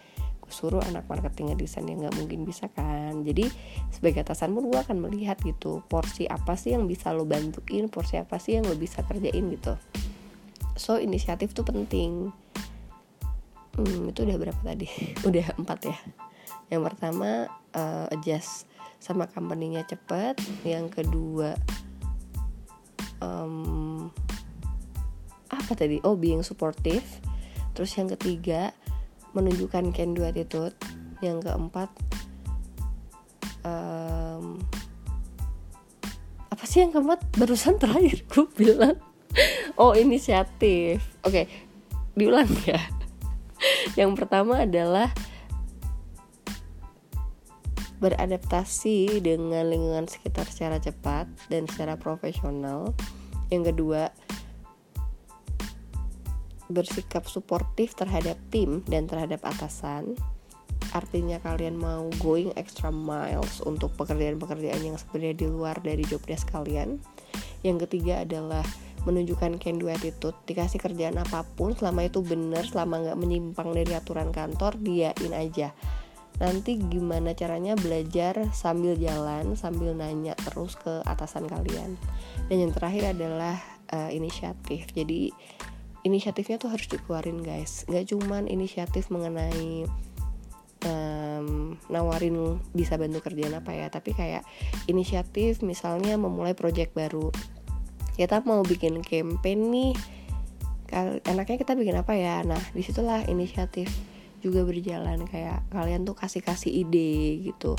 suruh 0.52 0.84
anak 0.86 1.08
marketing 1.08 1.56
ngedesain 1.56 1.88
yang 1.88 2.04
nggak 2.06 2.16
mungkin 2.20 2.44
bisa 2.44 2.68
kan. 2.72 3.24
Jadi 3.24 3.48
sebagai 3.90 4.28
atasan 4.28 4.52
pun 4.52 4.68
gue 4.68 4.80
akan 4.80 5.08
melihat 5.08 5.40
gitu 5.42 5.82
porsi 5.88 6.28
apa 6.28 6.60
sih 6.60 6.76
yang 6.76 6.86
bisa 6.86 7.16
lo 7.16 7.24
bantuin 7.24 7.88
porsi 7.88 8.20
apa 8.20 8.38
sih 8.38 8.60
yang 8.60 8.68
lo 8.68 8.76
bisa 8.76 9.02
kerjain 9.08 9.48
gitu. 9.50 9.74
So 10.76 11.00
inisiatif 11.00 11.56
tuh 11.56 11.66
penting. 11.68 12.30
Hmm, 13.72 14.12
itu 14.12 14.28
udah 14.28 14.38
berapa 14.38 14.62
tadi? 14.62 14.88
Udah 15.28 15.56
empat 15.56 15.80
ya. 15.88 15.98
Yang 16.68 16.92
pertama 16.92 17.48
uh, 17.72 18.12
adjust 18.12 18.68
sama 19.00 19.32
company-nya 19.32 19.88
cepet. 19.88 20.36
Yang 20.68 21.02
kedua 21.02 21.56
um, 23.24 24.12
apa 25.48 25.72
tadi? 25.72 26.04
Oh 26.04 26.20
being 26.20 26.44
supportive. 26.44 27.04
Terus 27.72 27.96
yang 27.96 28.12
ketiga 28.12 28.76
menunjukkan 29.32 29.96
can 29.96 30.12
do 30.16 30.28
attitude 30.28 30.76
yang 31.22 31.40
keempat 31.40 31.88
um, 33.66 34.60
apa 36.52 36.64
sih 36.68 36.84
yang 36.84 36.94
keempat? 36.94 37.26
Barusan 37.38 37.82
terakhir 37.82 38.22
gue 38.32 38.46
bilang. 38.54 38.98
Oh 39.80 39.96
inisiatif. 39.96 41.02
Oke 41.24 41.32
okay, 41.32 41.46
diulang 42.14 42.52
ya. 42.68 42.78
Yang 44.00 44.20
pertama 44.20 44.68
adalah 44.68 45.10
beradaptasi 48.02 49.22
dengan 49.22 49.70
lingkungan 49.70 50.10
sekitar 50.10 50.50
secara 50.50 50.82
cepat 50.82 51.30
dan 51.48 51.70
secara 51.70 51.96
profesional. 51.96 52.92
Yang 53.54 53.74
kedua 53.74 54.10
bersikap 56.72 57.28
suportif 57.28 57.94
terhadap 57.94 58.40
tim 58.50 58.84
dan 58.88 59.06
terhadap 59.08 59.44
atasan. 59.44 60.16
Artinya 60.92 61.40
kalian 61.40 61.78
mau 61.78 62.10
going 62.20 62.52
extra 62.60 62.92
miles 62.92 63.64
untuk 63.64 63.96
pekerjaan-pekerjaan 63.96 64.82
yang 64.82 64.98
sebenarnya 64.98 65.36
di 65.38 65.48
luar 65.48 65.78
dari 65.80 66.04
job 66.04 66.20
desk 66.28 66.52
kalian. 66.52 67.00
Yang 67.62 67.88
ketiga 67.88 68.26
adalah 68.26 68.66
menunjukkan 69.06 69.58
can 69.58 69.82
do 69.82 69.90
attitude 69.90 70.38
dikasih 70.46 70.78
kerjaan 70.78 71.18
apa 71.18 71.42
pun 71.58 71.74
selama 71.74 72.06
itu 72.06 72.22
benar 72.22 72.66
selama 72.70 73.02
nggak 73.02 73.18
menyimpang 73.18 73.70
dari 73.74 73.94
aturan 73.98 74.30
kantor 74.30 74.78
diain 74.78 75.34
aja. 75.34 75.74
Nanti 76.42 76.82
gimana 76.82 77.38
caranya 77.38 77.78
belajar 77.78 78.50
sambil 78.50 78.98
jalan 78.98 79.54
sambil 79.54 79.94
nanya 79.94 80.34
terus 80.42 80.74
ke 80.74 81.06
atasan 81.06 81.46
kalian. 81.46 81.98
Dan 82.50 82.66
yang 82.66 82.74
terakhir 82.74 83.14
adalah 83.14 83.62
uh, 83.94 84.10
inisiatif. 84.10 84.90
Jadi 84.90 85.30
inisiatifnya 86.02 86.58
tuh 86.58 86.74
harus 86.74 86.90
dikeluarin 86.90 87.42
guys. 87.42 87.86
Nggak 87.90 88.14
cuman 88.14 88.50
inisiatif 88.50 89.10
mengenai 89.14 89.86
um, 90.86 91.78
nawarin 91.90 92.58
bisa 92.74 92.98
bantu 92.98 93.22
kerjaan 93.22 93.58
apa 93.58 93.72
ya 93.74 93.88
tapi 93.90 94.18
kayak 94.18 94.42
inisiatif 94.90 95.62
misalnya 95.62 96.18
memulai 96.18 96.58
project 96.58 96.94
baru. 96.98 97.30
Kita 98.18 98.44
mau 98.46 98.62
bikin 98.66 99.02
campaign 99.06 99.60
nih. 99.72 99.94
Enaknya 101.24 101.56
kita 101.56 101.74
bikin 101.78 101.96
apa 101.96 102.14
ya? 102.20 102.44
Nah 102.44 102.60
di 102.76 102.84
situlah 102.84 103.24
inisiatif 103.30 103.88
juga 104.44 104.66
berjalan. 104.68 105.24
Kayak 105.30 105.64
kalian 105.72 106.04
tuh 106.04 106.18
kasih 106.18 106.44
kasih 106.44 106.74
ide 106.74 107.46
gitu. 107.48 107.78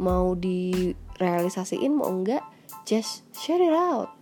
Mau 0.00 0.32
direalisasiin 0.36 1.92
mau 1.92 2.08
enggak 2.08 2.44
just 2.88 3.26
share 3.34 3.60
it 3.60 3.74
out 3.74 4.15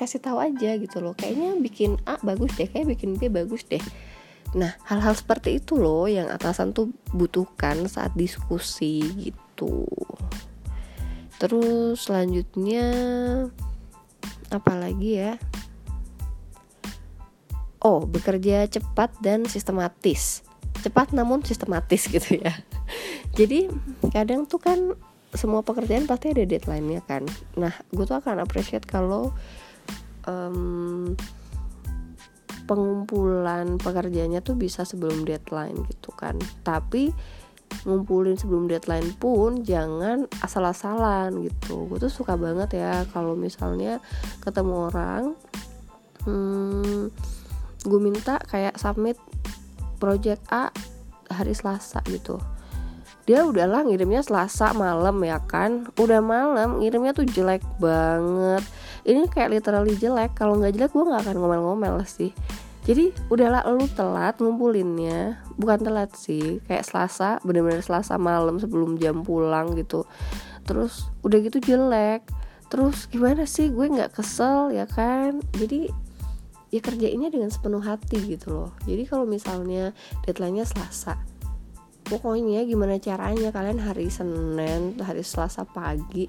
kasih 0.00 0.24
tahu 0.24 0.40
aja 0.40 0.80
gitu 0.80 1.04
loh 1.04 1.12
kayaknya 1.12 1.52
bikin 1.60 2.00
A 2.08 2.16
bagus 2.24 2.56
deh 2.56 2.64
kayak 2.66 2.96
bikin 2.96 3.20
B 3.20 3.28
bagus 3.28 3.68
deh 3.68 3.82
Nah, 4.50 4.74
hal-hal 4.90 5.14
seperti 5.14 5.62
itu 5.62 5.78
loh 5.78 6.10
yang 6.10 6.26
atasan 6.26 6.74
tuh 6.74 6.90
butuhkan 7.14 7.86
saat 7.86 8.10
diskusi 8.18 9.06
gitu. 9.14 9.86
Terus 11.38 12.10
selanjutnya 12.10 12.86
apa 14.50 14.72
lagi 14.74 15.22
ya? 15.22 15.38
Oh, 17.80 18.02
bekerja 18.04 18.66
cepat 18.66 19.14
dan 19.22 19.46
sistematis. 19.46 20.42
Cepat 20.82 21.14
namun 21.14 21.46
sistematis 21.46 22.08
gitu 22.14 22.42
ya. 22.42 22.52
Jadi 23.38 23.70
kadang 24.10 24.50
tuh 24.50 24.58
kan 24.58 24.98
semua 25.30 25.62
pekerjaan 25.62 26.10
pasti 26.10 26.34
ada 26.34 26.42
deadline-nya 26.42 27.06
kan. 27.06 27.22
Nah, 27.54 27.70
gue 27.94 28.02
tuh 28.02 28.18
akan 28.18 28.42
appreciate 28.42 28.82
kalau 28.82 29.30
um, 30.26 31.14
pengumpulan 32.70 33.82
pekerjaannya 33.82 34.40
tuh 34.46 34.54
bisa 34.54 34.86
sebelum 34.86 35.26
deadline 35.26 35.74
gitu 35.90 36.14
kan. 36.14 36.38
Tapi 36.62 37.10
ngumpulin 37.86 38.38
sebelum 38.38 38.66
deadline 38.66 39.10
pun 39.18 39.66
jangan 39.66 40.30
asal-asalan 40.42 41.34
gitu. 41.46 41.90
Gue 41.90 41.98
tuh 41.98 42.12
suka 42.12 42.38
banget 42.38 42.78
ya 42.78 43.06
kalau 43.10 43.34
misalnya 43.34 43.98
ketemu 44.42 44.90
orang 44.90 45.22
hmm, 46.26 47.08
gue 47.86 48.00
minta 48.00 48.38
kayak 48.44 48.76
submit 48.76 49.16
project 50.02 50.42
A 50.52 50.70
hari 51.30 51.54
Selasa 51.54 52.02
gitu. 52.06 52.38
Dia 53.24 53.46
udahlah 53.46 53.86
ngirimnya 53.86 54.26
Selasa 54.26 54.74
malam 54.74 55.22
ya 55.22 55.38
kan. 55.42 55.86
Udah 55.98 56.18
malam 56.22 56.82
ngirimnya 56.82 57.14
tuh 57.14 57.26
jelek 57.26 57.62
banget 57.78 58.62
ini 59.04 59.26
kayak 59.28 59.50
literally 59.52 59.94
jelek. 59.96 60.36
Kalau 60.36 60.56
nggak 60.58 60.76
jelek 60.76 60.92
gue 60.92 61.04
nggak 61.04 61.22
akan 61.28 61.36
ngomel-ngomel 61.40 62.02
sih. 62.04 62.32
Jadi 62.88 63.12
udahlah 63.28 63.64
lu 63.68 63.86
telat 63.92 64.40
ngumpulinnya. 64.40 65.40
Bukan 65.60 65.84
telat 65.84 66.16
sih 66.16 66.58
kayak 66.64 66.84
selasa 66.88 67.38
bener-bener 67.44 67.84
selasa 67.84 68.16
malam 68.16 68.56
sebelum 68.56 68.96
jam 68.96 69.20
pulang 69.20 69.76
gitu. 69.76 70.08
Terus 70.64 71.08
udah 71.20 71.38
gitu 71.44 71.60
jelek. 71.60 72.24
Terus 72.70 73.10
gimana 73.10 73.44
sih? 73.44 73.68
Gue 73.68 73.90
nggak 73.90 74.16
kesel 74.16 74.72
ya 74.72 74.88
kan? 74.88 75.42
Jadi 75.54 75.90
ya 76.70 76.80
kerjainnya 76.80 77.28
dengan 77.28 77.50
sepenuh 77.50 77.82
hati 77.82 78.38
gitu 78.38 78.54
loh. 78.54 78.70
Jadi 78.86 79.02
kalau 79.04 79.26
misalnya 79.26 79.90
deadline-nya 80.24 80.64
selasa 80.64 81.18
pokoknya 82.10 82.66
gimana 82.66 82.98
caranya? 82.98 83.54
Kalian 83.54 83.78
hari 83.78 84.10
senin 84.10 84.98
hari 84.98 85.22
selasa 85.22 85.62
pagi 85.62 86.26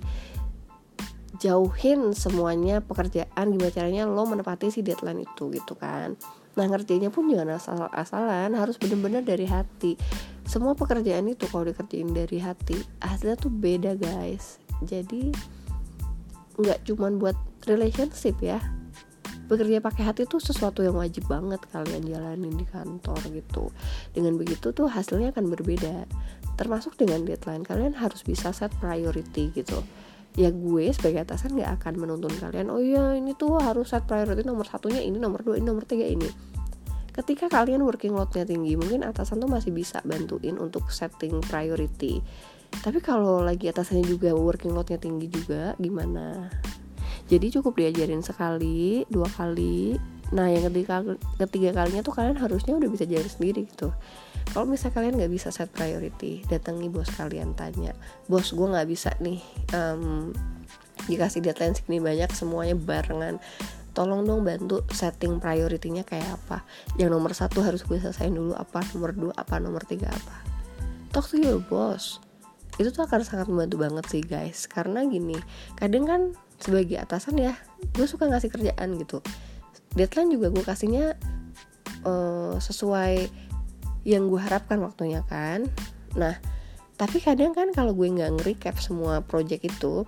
jauhin 1.41 2.13
semuanya 2.13 2.85
pekerjaan 2.85 3.49
gimana 3.49 3.73
caranya 3.73 4.05
lo 4.05 4.29
menepati 4.29 4.69
si 4.69 4.85
deadline 4.85 5.25
itu 5.25 5.49
gitu 5.49 5.73
kan. 5.73 6.13
Nah 6.53 6.65
ngerjainnya 6.69 7.09
pun 7.09 7.25
jangan 7.33 7.57
asal-asalan 7.57 8.53
harus 8.53 8.77
bener-bener 8.77 9.25
dari 9.25 9.49
hati. 9.49 9.97
Semua 10.45 10.77
pekerjaan 10.77 11.25
itu 11.25 11.49
kalau 11.49 11.65
dikerjain 11.65 12.13
dari 12.13 12.37
hati 12.37 12.77
hasilnya 13.01 13.41
tuh 13.41 13.49
beda 13.49 13.97
guys. 13.97 14.61
Jadi 14.85 15.33
nggak 16.61 16.85
cuman 16.85 17.17
buat 17.17 17.35
relationship 17.65 18.37
ya. 18.37 18.61
Bekerja 19.49 19.81
pakai 19.81 20.07
hati 20.07 20.29
tuh 20.29 20.39
sesuatu 20.39 20.85
yang 20.85 20.95
wajib 20.95 21.25
banget 21.25 21.59
kalian 21.73 22.05
jalanin 22.05 22.53
di 22.53 22.63
kantor 22.69 23.17
gitu. 23.33 23.73
Dengan 24.13 24.37
begitu 24.37 24.69
tuh 24.71 24.85
hasilnya 24.87 25.33
akan 25.33 25.49
berbeda. 25.49 26.05
Termasuk 26.55 27.01
dengan 27.01 27.25
deadline 27.25 27.65
kalian 27.65 27.97
harus 27.97 28.21
bisa 28.21 28.53
set 28.53 28.69
priority 28.77 29.49
gitu 29.57 29.81
ya 30.39 30.47
gue 30.47 30.85
sebagai 30.95 31.27
atasan 31.27 31.59
gak 31.59 31.83
akan 31.83 31.93
menuntun 32.07 32.31
kalian 32.39 32.71
oh 32.71 32.79
iya 32.79 33.19
ini 33.19 33.35
tuh 33.35 33.59
harus 33.59 33.91
set 33.91 34.07
priority 34.07 34.47
nomor 34.47 34.63
satunya 34.63 35.03
ini 35.03 35.19
nomor 35.19 35.43
dua 35.43 35.59
ini 35.59 35.67
nomor 35.67 35.83
tiga 35.83 36.07
ini. 36.07 36.27
Ketika 37.11 37.51
kalian 37.51 37.83
working 37.83 38.15
loadnya 38.15 38.47
tinggi 38.47 38.79
mungkin 38.79 39.03
atasan 39.03 39.43
tuh 39.43 39.51
masih 39.51 39.75
bisa 39.75 39.99
bantuin 40.07 40.55
untuk 40.55 40.87
setting 40.87 41.43
priority. 41.43 42.23
Tapi 42.71 43.03
kalau 43.03 43.43
lagi 43.43 43.67
atasannya 43.67 44.07
juga 44.07 44.31
working 44.31 44.71
loadnya 44.71 44.95
tinggi 44.95 45.27
juga 45.27 45.75
gimana? 45.75 46.47
Jadi 47.27 47.51
cukup 47.59 47.75
diajarin 47.75 48.23
sekali 48.23 49.03
dua 49.11 49.27
kali. 49.27 49.99
Nah 50.31 50.47
yang 50.47 50.71
ketiga 50.71 51.03
ketiga 51.35 51.75
kalinya 51.75 51.99
tuh 51.99 52.15
kalian 52.15 52.39
harusnya 52.39 52.79
udah 52.79 52.87
bisa 52.87 53.03
jalan 53.03 53.27
sendiri 53.27 53.67
gitu 53.67 53.91
kalau 54.49 54.65
misalnya 54.65 54.97
kalian 54.97 55.13
nggak 55.21 55.31
bisa 55.31 55.53
set 55.53 55.69
priority 55.69 56.41
datangi 56.49 56.89
bos 56.89 57.07
kalian 57.13 57.53
tanya 57.53 57.93
bos 58.25 58.51
gue 58.51 58.67
nggak 58.67 58.89
bisa 58.89 59.13
nih 59.21 59.39
um, 59.77 60.33
dikasih 61.09 61.41
deadline 61.41 61.73
segini 61.73 62.03
banyak 62.03 62.29
semuanya 62.33 62.75
barengan. 62.77 63.41
Tolong 63.91 64.23
dong 64.23 64.47
bantu 64.47 64.87
setting 64.91 65.43
prioritinya 65.43 66.05
kayak 66.07 66.39
apa. 66.39 66.63
Yang 66.95 67.09
nomor 67.11 67.31
satu 67.35 67.59
harus 67.65 67.83
gue 67.83 67.99
selesaiin 67.99 68.31
dulu 68.31 68.55
apa 68.55 68.83
nomor 68.95 69.11
dua 69.11 69.33
apa 69.35 69.59
nomor 69.59 69.83
tiga 69.83 70.07
apa. 70.11 70.35
Talk 71.11 71.27
to 71.27 71.35
your 71.35 71.59
boss. 71.59 72.23
Itu 72.79 72.95
tuh 72.95 73.03
akan 73.03 73.27
sangat 73.27 73.51
membantu 73.51 73.83
banget 73.83 74.05
sih 74.07 74.23
guys. 74.23 74.63
Karena 74.71 75.03
gini 75.03 75.35
kadang 75.75 76.07
kan 76.07 76.21
sebagai 76.61 77.01
atasan 77.01 77.41
ya 77.41 77.53
gue 77.97 78.07
suka 78.07 78.31
ngasih 78.31 78.47
kerjaan 78.47 78.95
gitu. 78.95 79.19
Deadline 79.91 80.39
juga 80.39 80.47
gue 80.55 80.63
kasihnya 80.63 81.19
uh, 82.07 82.55
sesuai 82.63 83.27
yang 84.07 84.27
gue 84.27 84.41
harapkan 84.41 84.81
waktunya 84.81 85.21
kan. 85.25 85.69
Nah 86.17 86.37
tapi 87.01 87.17
kadang 87.17 87.57
kan 87.57 87.73
kalau 87.73 87.97
gue 87.97 88.05
nggak 88.05 88.29
nge-recap 88.37 88.77
semua 88.77 89.25
project 89.25 89.65
itu 89.65 90.05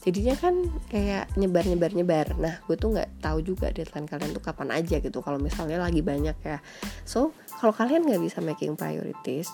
jadinya 0.00 0.32
kan 0.34 0.64
kayak 0.88 1.28
nyebar 1.36 1.62
nyebar 1.62 1.92
nyebar 1.94 2.26
nah 2.40 2.58
gue 2.64 2.74
tuh 2.74 2.90
nggak 2.90 3.22
tahu 3.22 3.44
juga 3.44 3.70
deadline 3.70 4.08
kalian 4.08 4.34
tuh 4.34 4.42
kapan 4.42 4.74
aja 4.74 4.98
gitu 4.98 5.20
kalau 5.20 5.36
misalnya 5.36 5.78
lagi 5.78 6.00
banyak 6.00 6.34
ya. 6.42 6.58
So 7.04 7.36
kalau 7.60 7.76
kalian 7.76 8.08
nggak 8.08 8.22
bisa 8.24 8.40
making 8.40 8.74
priorities 8.74 9.52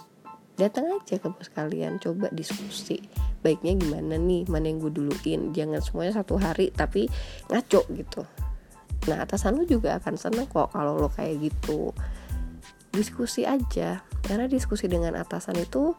datang 0.58 0.90
aja 0.90 1.22
ke 1.22 1.28
bos 1.30 1.46
kalian 1.54 2.02
coba 2.02 2.34
diskusi 2.34 2.98
baiknya 3.46 3.78
gimana 3.78 4.18
nih 4.18 4.46
mana 4.46 4.70
yang 4.70 4.78
gue 4.78 4.92
duluin. 4.94 5.50
Jangan 5.50 5.82
semuanya 5.82 6.22
satu 6.22 6.38
hari 6.38 6.70
tapi 6.70 7.10
ngaco 7.50 7.86
gitu. 7.94 8.22
Nah 9.06 9.22
atasan 9.22 9.58
lu 9.58 9.66
juga 9.66 9.98
akan 9.98 10.14
seneng 10.14 10.46
kok 10.46 10.70
kalau 10.70 10.94
lo 10.98 11.10
kayak 11.10 11.42
gitu 11.42 11.90
diskusi 12.98 13.46
aja. 13.46 14.02
Karena 14.26 14.50
diskusi 14.50 14.90
dengan 14.90 15.14
atasan 15.14 15.54
itu 15.62 15.94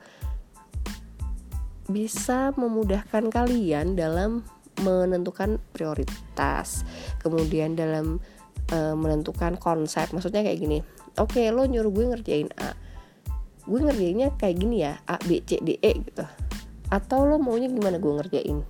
bisa 1.88 2.52
memudahkan 2.60 3.32
kalian 3.32 3.96
dalam 3.96 4.44
menentukan 4.84 5.64
prioritas. 5.72 6.84
Kemudian 7.24 7.80
dalam 7.80 8.20
uh, 8.76 8.96
menentukan 9.00 9.56
konsep. 9.56 10.12
Maksudnya 10.12 10.44
kayak 10.44 10.60
gini 10.60 10.80
oke 11.20 11.36
okay, 11.36 11.52
lo 11.52 11.68
nyuruh 11.68 11.92
gue 11.92 12.06
ngerjain 12.16 12.50
A. 12.64 12.72
Gue 13.68 13.80
ngerjainnya 13.84 14.34
kayak 14.40 14.56
gini 14.56 14.88
ya 14.88 14.98
A 15.06 15.20
B 15.20 15.44
C 15.44 15.60
D 15.60 15.76
E 15.84 15.92
gitu. 16.00 16.26
Atau 16.90 17.28
lo 17.28 17.38
maunya 17.38 17.68
gimana 17.68 18.00
gue 18.00 18.14
ngerjain? 18.18 18.64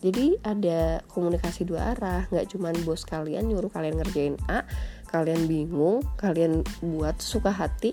Jadi 0.00 0.40
ada 0.40 1.04
komunikasi 1.12 1.68
dua 1.68 1.92
arah. 1.92 2.24
Nggak 2.32 2.56
cuman 2.56 2.74
bos 2.88 3.04
kalian 3.04 3.48
nyuruh 3.48 3.68
kalian 3.68 4.00
ngerjain 4.00 4.34
A 4.48 4.64
kalian 5.10 5.50
bingung 5.50 6.06
kalian 6.14 6.62
buat 6.78 7.18
suka 7.18 7.50
hati 7.50 7.90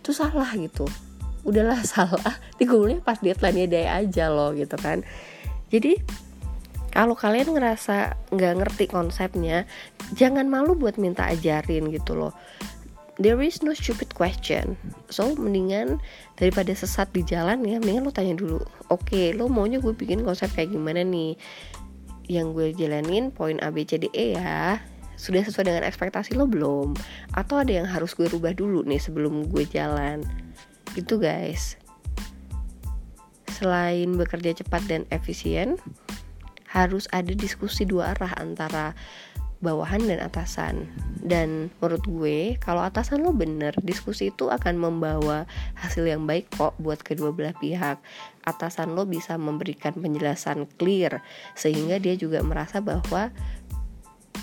itu 0.00 0.10
salah 0.14 0.48
gitu. 0.54 0.86
Udahlah 1.42 1.82
salah. 1.98 2.38
Digulnya 2.56 3.02
pas 3.02 3.18
deadline-nya 3.18 3.66
dia 3.66 3.90
aja 3.98 4.30
loh 4.30 4.54
gitu 4.54 4.78
kan. 4.78 5.02
Jadi 5.74 5.98
kalau 6.90 7.14
kalian 7.14 7.54
ngerasa 7.54 8.18
nggak 8.34 8.54
ngerti 8.62 8.84
konsepnya 8.90 9.62
jangan 10.14 10.50
malu 10.50 10.74
buat 10.74 10.98
minta 10.98 11.26
ajarin 11.26 11.90
gitu 11.90 12.14
loh. 12.14 12.34
There 13.20 13.36
is 13.44 13.60
no 13.60 13.76
stupid 13.76 14.16
question. 14.16 14.80
So 15.12 15.36
mendingan 15.36 16.00
daripada 16.40 16.72
sesat 16.72 17.12
di 17.12 17.20
jalan 17.20 17.60
ya 17.68 17.76
mendingan 17.76 18.08
lo 18.08 18.14
tanya 18.14 18.32
dulu. 18.38 18.64
Oke 18.88 19.04
okay, 19.12 19.26
lo 19.36 19.46
maunya 19.52 19.76
gue 19.76 19.92
bikin 19.92 20.24
konsep 20.24 20.48
kayak 20.56 20.72
gimana 20.72 21.04
nih? 21.04 21.36
Yang 22.30 22.46
gue 22.56 22.66
jalanin 22.80 23.28
poin 23.28 23.60
A 23.60 23.68
B 23.68 23.84
C 23.84 24.00
D 24.00 24.08
E 24.14 24.38
ya 24.38 24.80
sudah 25.20 25.44
sesuai 25.44 25.68
dengan 25.68 25.84
ekspektasi 25.84 26.32
lo 26.32 26.48
belum? 26.48 26.96
Atau 27.36 27.60
ada 27.60 27.68
yang 27.68 27.84
harus 27.84 28.16
gue 28.16 28.24
rubah 28.24 28.56
dulu 28.56 28.80
nih 28.88 28.96
sebelum 28.96 29.44
gue 29.52 29.68
jalan? 29.68 30.24
Itu 30.96 31.20
guys. 31.20 31.76
Selain 33.52 34.16
bekerja 34.16 34.56
cepat 34.56 34.88
dan 34.88 35.04
efisien 35.12 35.76
harus 36.72 37.04
ada 37.12 37.36
diskusi 37.36 37.84
dua 37.84 38.16
arah 38.16 38.32
antara 38.40 38.96
bawahan 39.60 40.00
dan 40.08 40.24
atasan. 40.24 40.88
Dan 41.20 41.68
menurut 41.78 42.00
gue 42.08 42.38
kalau 42.56 42.80
atasan 42.80 43.20
lo 43.20 43.36
bener 43.36 43.76
diskusi 43.84 44.32
itu 44.32 44.48
akan 44.48 44.80
membawa 44.80 45.44
hasil 45.76 46.08
yang 46.08 46.24
baik 46.24 46.48
kok 46.56 46.72
buat 46.80 47.04
kedua 47.04 47.30
belah 47.30 47.52
pihak. 47.60 48.00
Atasan 48.48 48.96
lo 48.96 49.04
bisa 49.04 49.36
memberikan 49.36 49.92
penjelasan 49.92 50.64
clear 50.80 51.20
sehingga 51.52 52.00
dia 52.00 52.16
juga 52.16 52.40
merasa 52.40 52.80
bahwa 52.80 53.28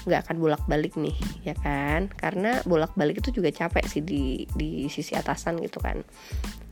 nggak 0.08 0.24
akan 0.24 0.38
bolak 0.40 0.64
balik 0.66 0.96
nih 0.96 1.14
ya 1.44 1.56
kan? 1.60 2.08
Karena 2.08 2.64
bolak 2.64 2.96
balik 2.96 3.20
itu 3.20 3.36
juga 3.36 3.52
capek 3.52 3.86
sih 3.86 4.02
di 4.02 4.48
di 4.56 4.88
sisi 4.88 5.14
atasan 5.14 5.60
gitu 5.60 5.84
kan. 5.84 6.02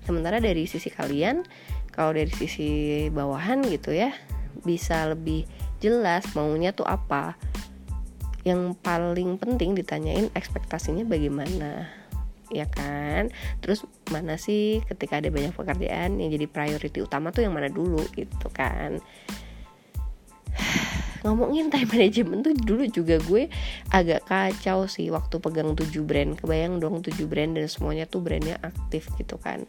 Sementara 0.07 0.39
dari 0.39 0.63
sisi 0.65 0.87
kalian 0.87 1.43
kalau 1.91 2.15
dari 2.15 2.31
sisi 2.31 3.05
bawahan 3.11 3.61
gitu 3.67 3.91
ya 3.91 4.15
bisa 4.63 5.11
lebih 5.11 5.43
jelas 5.83 6.23
maunya 6.33 6.71
tuh 6.71 6.87
apa. 6.87 7.35
Yang 8.47 8.77
paling 8.79 9.41
penting 9.41 9.75
ditanyain 9.75 10.31
ekspektasinya 10.31 11.03
bagaimana 11.03 11.91
ya 12.53 12.69
kan? 12.69 13.33
Terus 13.59 13.83
mana 14.13 14.39
sih 14.39 14.85
ketika 14.85 15.17
ada 15.17 15.33
banyak 15.33 15.51
pekerjaan 15.51 16.21
yang 16.21 16.29
jadi 16.31 16.45
priority 16.47 17.03
utama 17.03 17.33
tuh 17.33 17.43
yang 17.43 17.57
mana 17.57 17.73
dulu 17.73 18.05
gitu 18.13 18.47
kan 18.53 19.01
ngomongin 21.25 21.73
time 21.73 21.89
management 21.89 22.45
tuh 22.45 22.53
dulu 22.53 22.85
juga 22.85 23.17
gue 23.17 23.49
agak 23.89 24.29
kacau 24.29 24.85
sih 24.85 25.09
waktu 25.09 25.41
pegang 25.41 25.73
7 25.73 25.89
brand. 26.05 26.37
Kebayang 26.37 26.77
dong 26.77 27.01
7 27.01 27.25
brand 27.25 27.57
dan 27.57 27.65
semuanya 27.65 28.05
tuh 28.05 28.21
brandnya 28.21 28.61
aktif 28.61 29.09
gitu 29.17 29.41
kan. 29.41 29.65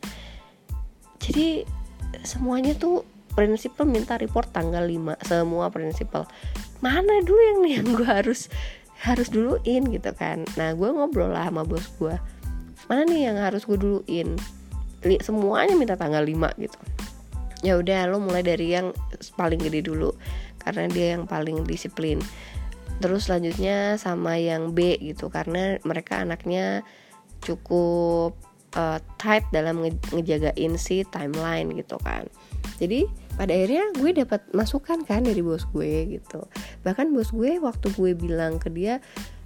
Jadi 1.16 1.64
semuanya 2.22 2.76
tuh 2.76 3.08
prinsipal 3.32 3.88
minta 3.88 4.20
report 4.20 4.52
tanggal 4.52 4.84
5 4.84 5.16
semua 5.24 5.72
prinsipal. 5.72 6.28
Mana 6.84 7.24
dulu 7.24 7.40
yang 7.40 7.58
nih 7.64 7.72
yang 7.80 7.88
gue 7.96 8.08
harus 8.08 8.52
harus 9.00 9.32
duluin 9.32 9.88
gitu 9.88 10.12
kan. 10.12 10.44
Nah 10.60 10.76
gue 10.76 10.88
ngobrol 10.92 11.32
lah 11.32 11.48
sama 11.48 11.64
bos 11.64 11.88
gue. 11.96 12.16
Mana 12.86 13.08
nih 13.08 13.32
yang 13.32 13.40
harus 13.40 13.64
gue 13.64 13.80
duluin? 13.80 14.36
Semuanya 15.24 15.72
minta 15.72 15.96
tanggal 15.96 16.20
5 16.20 16.36
gitu. 16.60 16.78
Ya 17.64 17.80
udah 17.80 18.12
lo 18.12 18.20
mulai 18.20 18.44
dari 18.44 18.76
yang 18.76 18.92
paling 19.40 19.56
gede 19.56 19.88
dulu 19.88 20.12
karena 20.66 20.90
dia 20.90 21.06
yang 21.14 21.30
paling 21.30 21.62
disiplin. 21.62 22.18
Terus 22.98 23.30
selanjutnya 23.30 23.94
sama 24.02 24.34
yang 24.34 24.74
B 24.74 24.98
gitu 24.98 25.30
karena 25.30 25.78
mereka 25.86 26.26
anaknya 26.26 26.82
cukup 27.44 28.34
uh, 28.74 28.98
tight 29.20 29.46
dalam 29.54 29.84
nge 29.86 29.94
ngejagain 30.10 30.74
si 30.74 31.06
timeline 31.06 31.70
gitu 31.78 32.00
kan. 32.02 32.26
Jadi 32.82 33.06
pada 33.36 33.52
akhirnya 33.52 33.92
gue 33.94 34.10
dapat 34.16 34.40
masukan 34.56 35.04
kan 35.04 35.22
dari 35.22 35.44
bos 35.44 35.68
gue 35.70 36.18
gitu. 36.18 36.44
Bahkan 36.82 37.12
bos 37.12 37.30
gue 37.30 37.60
waktu 37.60 37.92
gue 37.94 38.12
bilang 38.16 38.58
ke 38.58 38.72
dia 38.72 38.98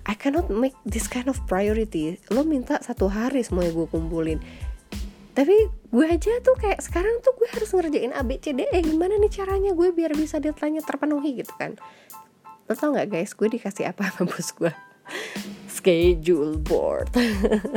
I 0.08 0.16
cannot 0.16 0.48
make 0.48 0.74
this 0.88 1.06
kind 1.06 1.28
of 1.28 1.38
priority. 1.44 2.16
Lo 2.32 2.46
minta 2.46 2.80
satu 2.80 3.10
hari 3.10 3.44
semuanya 3.44 3.74
gue 3.76 3.86
kumpulin 3.90 4.40
tapi 5.40 5.72
gue 5.72 6.04
aja 6.04 6.36
tuh 6.44 6.52
kayak 6.60 6.84
sekarang 6.84 7.16
tuh 7.24 7.32
gue 7.32 7.48
harus 7.48 7.72
ngerjain 7.72 8.12
A 8.12 8.20
B 8.20 8.36
C 8.36 8.52
D 8.52 8.68
E. 8.68 8.84
Gimana 8.84 9.16
nih 9.16 9.32
caranya 9.32 9.72
gue 9.72 9.88
biar 9.88 10.12
bisa 10.12 10.36
deadline 10.36 10.84
terpenuhi 10.84 11.40
gitu 11.40 11.56
kan? 11.56 11.80
Lo 12.68 12.76
tau 12.76 12.92
nggak 12.92 13.08
guys? 13.08 13.32
Gue 13.32 13.48
dikasih 13.48 13.88
apa 13.88 14.12
sama 14.12 14.28
bos 14.28 14.52
gue? 14.52 14.68
Schedule 15.80 16.60
board. 16.60 17.08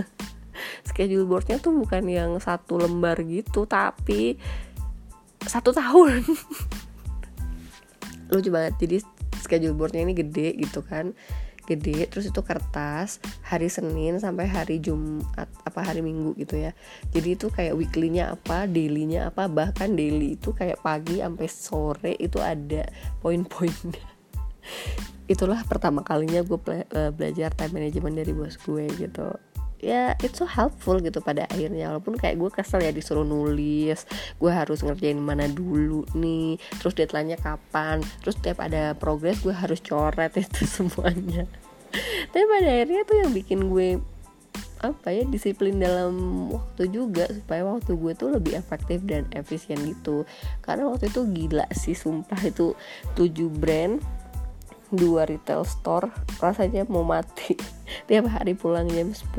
Schedule 0.92 1.24
boardnya 1.24 1.56
tuh 1.64 1.72
bukan 1.72 2.04
yang 2.12 2.36
satu 2.44 2.84
lembar 2.84 3.24
gitu 3.24 3.64
tapi 3.64 4.36
satu 5.48 5.72
tahun. 5.72 6.20
Lucu 8.36 8.52
banget. 8.52 8.76
Jadi 8.76 8.98
schedule 9.40 9.72
boardnya 9.72 10.04
ini 10.04 10.12
gede 10.12 10.60
gitu 10.60 10.84
kan 10.84 11.16
gede 11.64 12.08
terus 12.12 12.28
itu 12.28 12.42
kertas 12.44 13.24
hari 13.44 13.72
Senin 13.72 14.20
sampai 14.20 14.48
hari 14.48 14.78
Jumat 14.84 15.48
apa 15.64 15.80
hari 15.84 16.04
Minggu 16.04 16.36
gitu 16.36 16.60
ya. 16.60 16.76
Jadi 17.16 17.40
itu 17.40 17.48
kayak 17.48 17.76
weeklynya 17.78 18.36
apa 18.36 18.68
dailynya 18.68 19.32
apa 19.32 19.48
bahkan 19.48 19.96
daily 19.96 20.36
itu 20.36 20.52
kayak 20.52 20.82
pagi 20.84 21.24
sampai 21.24 21.48
sore 21.48 22.14
itu 22.20 22.40
ada 22.44 22.88
poin-poinnya. 23.24 24.04
Itulah 25.34 25.64
pertama 25.64 26.04
kalinya 26.04 26.44
gue 26.44 26.60
eh, 26.76 27.12
belajar 27.16 27.56
time 27.56 27.80
management 27.80 28.16
dari 28.20 28.32
bos 28.36 28.60
gue 28.60 28.92
gitu 29.00 29.32
ya 29.84 30.16
it's 30.24 30.40
so 30.40 30.48
helpful 30.48 30.96
gitu 31.04 31.20
pada 31.20 31.44
akhirnya. 31.52 31.92
Walaupun 31.92 32.16
kayak 32.16 32.40
gue 32.40 32.50
kesel 32.56 32.88
ya 32.88 32.96
disuruh 32.96 33.28
nulis 33.28 34.08
gue 34.40 34.52
harus 34.52 34.80
ngerjain 34.80 35.20
mana 35.20 35.52
dulu 35.52 36.08
nih 36.16 36.56
terus 36.80 36.96
deadline-nya 36.96 37.36
kapan 37.44 38.00
terus 38.24 38.40
tiap 38.40 38.64
ada 38.64 38.96
progres 38.96 39.44
gue 39.44 39.52
harus 39.52 39.84
coret 39.84 40.32
itu 40.44 40.64
semuanya. 40.64 41.44
Tapi 42.32 42.46
pada 42.48 42.70
akhirnya 42.72 43.02
tuh 43.04 43.18
yang 43.20 43.32
bikin 43.36 43.68
gue 43.68 44.00
apa 44.84 45.16
ya 45.16 45.24
disiplin 45.24 45.80
dalam 45.80 46.52
waktu 46.52 46.92
juga 46.92 47.24
supaya 47.32 47.64
waktu 47.64 47.96
gue 47.96 48.14
tuh 48.20 48.36
lebih 48.36 48.60
efektif 48.60 49.00
dan 49.08 49.28
efisien 49.32 49.80
gitu. 49.84 50.28
Karena 50.60 50.92
waktu 50.92 51.08
itu 51.08 51.24
gila 51.24 51.68
sih 51.72 51.96
sumpah 51.96 52.40
itu 52.44 52.76
7 53.16 53.32
brand 53.48 54.04
dua 54.94 55.26
retail 55.26 55.66
store 55.66 56.14
rasanya 56.38 56.86
mau 56.86 57.02
mati. 57.02 57.58
Tiap 58.08 58.30
hari 58.30 58.54
pulang 58.54 58.86
jam 58.94 59.10
10 59.12 59.34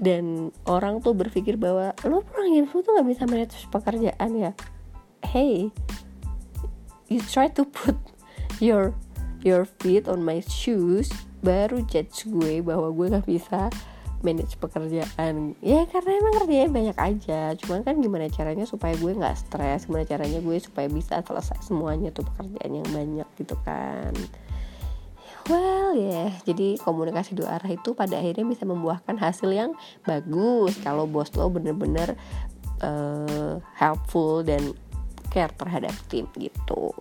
dan 0.00 0.48
orang 0.64 1.04
tuh 1.04 1.12
berpikir 1.12 1.60
bahwa 1.60 1.92
lo 2.08 2.24
pulang 2.24 2.56
jam 2.56 2.66
10 2.66 2.72
tuh 2.72 2.92
gak 2.98 3.08
bisa 3.08 3.22
manage 3.30 3.56
pekerjaan 3.70 4.30
ya? 4.34 4.52
Hey 5.22 5.70
you 7.10 7.18
try 7.22 7.50
to 7.50 7.66
put 7.66 7.98
your 8.62 8.94
your 9.42 9.66
feet 9.66 10.06
on 10.06 10.22
my 10.22 10.38
shoes 10.46 11.10
baru 11.40 11.82
judge 11.88 12.28
gue 12.28 12.60
bahwa 12.60 12.92
gue 12.92 13.06
gak 13.12 13.26
bisa 13.26 13.60
manage 14.20 14.56
pekerjaan. 14.60 15.56
Ya 15.64 15.84
karena 15.88 16.10
emang 16.20 16.34
kerjanya 16.44 16.68
banyak 16.68 16.98
aja. 16.98 17.40
Cuman 17.56 17.80
kan 17.84 17.98
gimana 18.00 18.28
caranya 18.28 18.64
supaya 18.68 18.92
gue 18.96 19.12
nggak 19.16 19.36
stres? 19.36 19.88
Gimana 19.88 20.04
caranya 20.04 20.40
gue 20.40 20.56
supaya 20.60 20.86
bisa 20.92 21.24
selesai 21.24 21.64
semuanya 21.64 22.12
tuh 22.12 22.28
pekerjaan 22.28 22.70
yang 22.70 22.88
banyak 22.92 23.28
gitu 23.40 23.56
kan? 23.64 24.12
Well 25.48 25.96
ya 25.96 26.28
yeah. 26.28 26.30
jadi 26.44 26.78
komunikasi 26.84 27.32
dua 27.34 27.58
arah 27.58 27.72
itu 27.72 27.96
pada 27.96 28.20
akhirnya 28.20 28.44
bisa 28.44 28.68
membuahkan 28.68 29.16
hasil 29.16 29.48
yang 29.50 29.72
bagus. 30.04 30.76
Kalau 30.84 31.08
bos 31.08 31.32
lo 31.34 31.48
bener-bener 31.48 32.14
uh, 32.84 33.56
helpful 33.74 34.44
dan 34.44 34.76
care 35.32 35.52
terhadap 35.56 35.94
tim 36.12 36.28
gitu. 36.36 36.92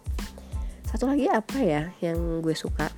Satu 0.87 1.05
lagi 1.11 1.27
apa 1.27 1.57
ya 1.59 1.91
yang 1.99 2.41
gue 2.41 2.55
suka? 2.55 2.89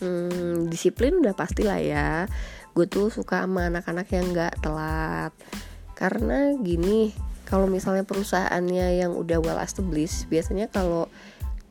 Hmm, 0.00 0.70
disiplin 0.72 1.20
udah 1.20 1.36
pasti 1.36 1.60
lah 1.60 1.76
ya 1.76 2.24
gue 2.80 2.88
tuh 2.88 3.12
suka 3.12 3.44
sama 3.44 3.68
anak-anak 3.68 4.08
yang 4.08 4.32
nggak 4.32 4.64
telat. 4.64 5.36
Karena 5.92 6.56
gini 6.56 7.12
kalau 7.44 7.68
misalnya 7.68 8.08
perusahaannya 8.08 9.04
yang 9.04 9.12
udah 9.12 9.36
well 9.36 9.60
established 9.60 10.24
biasanya 10.32 10.72
kalau 10.72 11.12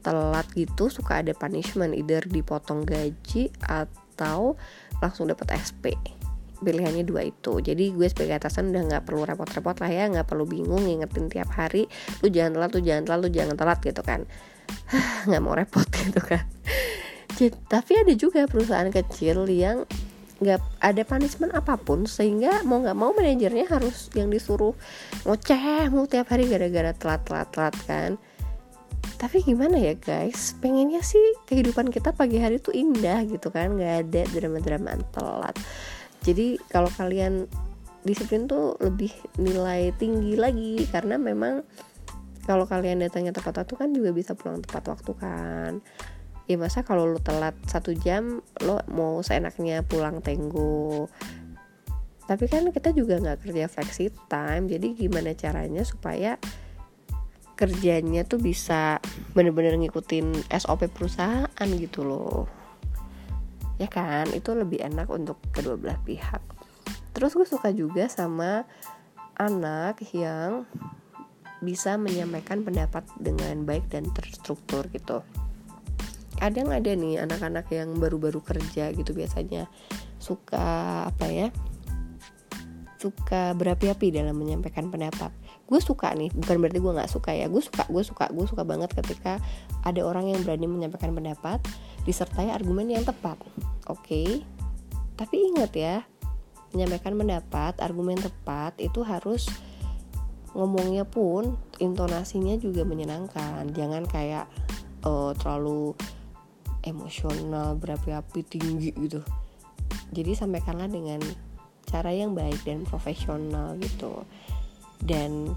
telat 0.06 0.46
gitu 0.54 0.94
suka 0.94 1.26
ada 1.26 1.34
punishment 1.34 1.98
either 1.98 2.22
dipotong 2.30 2.86
gaji 2.86 3.50
atau 3.66 4.54
langsung 5.02 5.26
dapat 5.26 5.58
SP 5.58 5.98
pilihannya 6.62 7.10
dua 7.10 7.26
itu. 7.26 7.58
Jadi 7.58 7.90
gue 7.90 8.06
sebagai 8.06 8.38
atasan 8.38 8.70
udah 8.70 8.84
nggak 8.94 9.04
perlu 9.10 9.26
repot-repot 9.26 9.82
lah 9.82 9.90
ya 9.90 10.06
nggak 10.14 10.30
perlu 10.30 10.46
bingung 10.46 10.86
ngingetin 10.86 11.26
tiap 11.26 11.50
hari 11.58 11.90
lu 12.22 12.30
jangan 12.30 12.54
telat 12.54 12.70
lu 12.78 12.82
jangan 12.86 13.04
telat 13.10 13.20
lu 13.26 13.30
jangan 13.34 13.56
telat 13.58 13.80
gitu 13.82 14.02
kan. 14.06 14.22
Nggak 15.26 15.42
mau 15.42 15.58
repot 15.58 15.88
gitu 16.06 16.22
kan. 16.22 16.46
Tapi 17.66 17.92
ada 17.98 18.14
juga 18.14 18.46
perusahaan 18.46 18.92
kecil 18.94 19.50
yang 19.50 19.90
nggak 20.40 20.60
ada 20.80 21.04
punishment 21.04 21.52
apa 21.52 21.76
pun 21.76 22.08
sehingga 22.08 22.64
mau 22.64 22.80
nggak 22.80 22.96
mau 22.96 23.12
manajernya 23.12 23.68
harus 23.68 24.08
yang 24.16 24.32
disuruh 24.32 24.72
ngoceh 25.28 25.92
mau 25.92 26.08
tiap 26.08 26.32
hari 26.32 26.48
gara-gara 26.48 26.96
telat 26.96 27.22
telat 27.28 27.48
telat 27.52 27.76
kan. 27.84 28.12
Tapi 29.20 29.44
gimana 29.44 29.76
ya 29.76 30.00
guys? 30.00 30.56
Pengennya 30.64 31.04
sih 31.04 31.20
kehidupan 31.44 31.92
kita 31.92 32.16
pagi 32.16 32.40
hari 32.40 32.64
tuh 32.64 32.72
indah 32.72 33.28
gitu 33.28 33.52
kan 33.52 33.76
nggak 33.76 34.08
ada 34.08 34.22
drama-drama 34.32 34.96
telat. 35.12 35.56
Jadi 36.24 36.56
kalau 36.72 36.88
kalian 36.96 37.44
disiplin 38.08 38.48
tuh 38.48 38.80
lebih 38.80 39.12
nilai 39.36 39.92
tinggi 40.00 40.40
lagi 40.40 40.88
karena 40.88 41.20
memang 41.20 41.68
kalau 42.48 42.64
kalian 42.64 43.04
datangnya 43.04 43.36
tepat 43.36 43.62
waktu 43.62 43.76
kan 43.76 43.90
juga 43.92 44.10
bisa 44.16 44.34
pulang 44.34 44.64
tepat 44.64 44.88
waktu 44.88 45.12
kan 45.20 45.72
ya 46.50 46.58
masa 46.58 46.82
kalau 46.82 47.06
lo 47.06 47.22
telat 47.22 47.54
satu 47.70 47.94
jam 47.94 48.42
lo 48.66 48.82
mau 48.90 49.22
seenaknya 49.22 49.86
pulang 49.86 50.18
tenggo. 50.26 51.06
Tapi 52.26 52.50
kan 52.50 52.66
kita 52.74 52.90
juga 52.90 53.22
nggak 53.22 53.46
kerja 53.46 53.70
flexi 53.70 54.10
time 54.26 54.66
jadi 54.66 54.98
gimana 54.98 55.38
caranya 55.38 55.86
supaya 55.86 56.42
kerjanya 57.54 58.26
tuh 58.26 58.42
bisa 58.42 58.98
bener-bener 59.38 59.78
ngikutin 59.78 60.50
SOP 60.50 60.90
perusahaan 60.90 61.70
gitu 61.78 62.02
loh. 62.02 62.50
Ya 63.78 63.86
kan? 63.86 64.26
Itu 64.34 64.58
lebih 64.58 64.82
enak 64.82 65.06
untuk 65.14 65.38
kedua 65.54 65.78
belah 65.78 66.02
pihak. 66.02 66.42
Terus 67.14 67.38
gue 67.38 67.46
suka 67.46 67.70
juga 67.70 68.10
sama 68.10 68.66
anak 69.38 70.02
yang 70.18 70.66
bisa 71.62 71.94
menyampaikan 72.00 72.66
pendapat 72.66 73.06
dengan 73.22 73.68
baik 73.70 73.86
dan 73.94 74.08
terstruktur 74.16 74.88
gitu 74.90 75.22
kadang 76.40 76.72
ada 76.72 76.92
nih 76.96 77.20
anak-anak 77.20 77.68
yang 77.70 78.00
baru-baru 78.00 78.40
kerja 78.40 78.96
gitu 78.96 79.12
biasanya 79.12 79.68
suka 80.18 81.06
apa 81.08 81.28
ya 81.28 81.48
suka 83.00 83.56
berapi-api 83.56 84.12
dalam 84.12 84.36
menyampaikan 84.36 84.92
pendapat. 84.92 85.32
Gue 85.64 85.80
suka 85.80 86.12
nih 86.12 86.28
bukan 86.36 86.60
berarti 86.60 86.80
gue 86.84 86.94
nggak 87.00 87.12
suka 87.12 87.32
ya. 87.32 87.48
Gue 87.48 87.64
suka 87.64 87.88
gue 87.88 88.04
suka 88.04 88.28
gue 88.28 88.44
suka 88.44 88.68
banget 88.68 88.92
ketika 88.92 89.40
ada 89.88 90.04
orang 90.04 90.28
yang 90.28 90.44
berani 90.44 90.68
menyampaikan 90.68 91.16
pendapat 91.16 91.64
disertai 92.04 92.52
argumen 92.52 92.92
yang 92.92 93.08
tepat. 93.08 93.40
Oke? 93.88 94.04
Okay? 94.04 94.30
tapi 95.20 95.52
ingat 95.52 95.76
ya 95.76 96.08
menyampaikan 96.72 97.20
pendapat 97.20 97.76
argumen 97.84 98.16
tepat 98.16 98.72
itu 98.80 99.04
harus 99.04 99.52
ngomongnya 100.56 101.04
pun 101.04 101.60
intonasinya 101.84 102.56
juga 102.56 102.88
menyenangkan. 102.88 103.68
Jangan 103.76 104.08
kayak 104.08 104.48
uh, 105.04 105.36
terlalu 105.36 105.92
emosional 106.84 107.76
berapi-api 107.76 108.40
tinggi 108.46 108.94
gitu. 108.96 109.22
Jadi 110.14 110.32
sampaikanlah 110.38 110.90
dengan 110.90 111.22
cara 111.90 112.14
yang 112.14 112.38
baik 112.38 112.62
dan 112.64 112.86
profesional 112.86 113.76
gitu. 113.82 114.24
Dan 115.00 115.56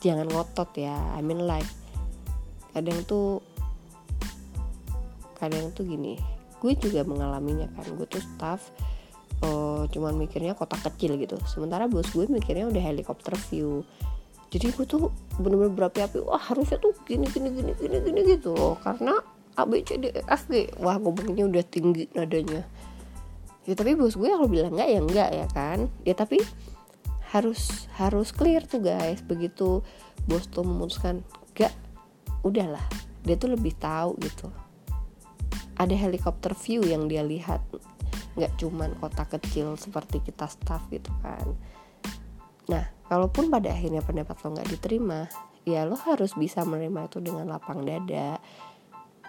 jangan 0.00 0.28
ngotot 0.30 0.70
ya 0.76 0.96
I 1.16 1.20
mean 1.24 1.44
like 1.44 1.66
kadang 2.76 3.00
tuh 3.08 3.40
kadang 5.40 5.72
tuh 5.72 5.88
gini 5.88 6.20
gue 6.60 6.72
juga 6.76 7.04
mengalaminya 7.04 7.68
kan 7.72 7.88
gue 7.96 8.08
tuh 8.08 8.20
staff 8.20 8.72
uh, 9.44 9.84
cuman 9.92 10.16
mikirnya 10.16 10.56
kotak 10.56 10.80
kecil 10.84 11.20
gitu. 11.20 11.36
Sementara 11.44 11.88
bos 11.88 12.08
gue 12.12 12.24
mikirnya 12.28 12.68
udah 12.68 12.82
helikopter 12.82 13.36
view. 13.52 13.84
Jadi 14.48 14.72
gue 14.72 14.86
tuh 14.88 15.12
bener-bener 15.36 15.74
berapi-api 15.74 16.22
wah 16.24 16.40
harusnya 16.40 16.80
tuh 16.80 16.96
gini 17.04 17.28
gini 17.28 17.52
gini 17.52 17.72
gini 17.76 17.96
gini 18.00 18.20
gitu 18.24 18.56
loh. 18.56 18.80
Karena 18.80 19.20
A 19.56 19.64
B 19.64 19.80
C 19.82 19.96
D 19.96 20.12
E 20.12 20.22
F 20.28 20.48
G. 20.52 20.68
Wah 20.80 21.00
ngomongnya 21.00 21.48
udah 21.48 21.64
tinggi 21.64 22.08
nadanya. 22.12 22.64
Ya 23.66 23.74
tapi 23.74 23.98
bos 23.98 24.14
gue 24.14 24.28
kalau 24.30 24.46
bilang 24.46 24.76
enggak 24.76 24.88
ya 24.92 25.00
enggak 25.00 25.30
ya 25.32 25.46
kan? 25.50 25.78
Ya 26.06 26.14
tapi 26.14 26.38
harus 27.34 27.90
harus 27.98 28.30
clear 28.30 28.62
tuh 28.68 28.84
guys. 28.84 29.24
Begitu 29.24 29.82
bos 30.28 30.44
tuh 30.46 30.62
memutuskan 30.62 31.24
enggak 31.56 31.72
udahlah. 32.44 32.84
Dia 33.26 33.34
tuh 33.34 33.56
lebih 33.56 33.74
tahu 33.74 34.14
gitu. 34.22 34.52
Ada 35.76 35.92
helikopter 35.92 36.54
view 36.54 36.84
yang 36.86 37.08
dia 37.10 37.26
lihat. 37.26 37.64
Nggak 38.36 38.52
cuman 38.60 38.92
kota 39.00 39.24
kecil 39.26 39.74
seperti 39.80 40.20
kita 40.20 40.46
staff 40.46 40.84
gitu 40.92 41.10
kan. 41.24 41.56
Nah 42.68 42.84
kalaupun 43.08 43.48
pada 43.48 43.72
akhirnya 43.72 44.02
pendapat 44.04 44.36
lo 44.44 44.58
nggak 44.58 44.70
diterima 44.78 45.30
ya 45.66 45.82
lo 45.82 45.98
harus 45.98 46.38
bisa 46.38 46.62
menerima 46.62 47.10
itu 47.10 47.18
dengan 47.18 47.50
lapang 47.50 47.82
dada 47.82 48.38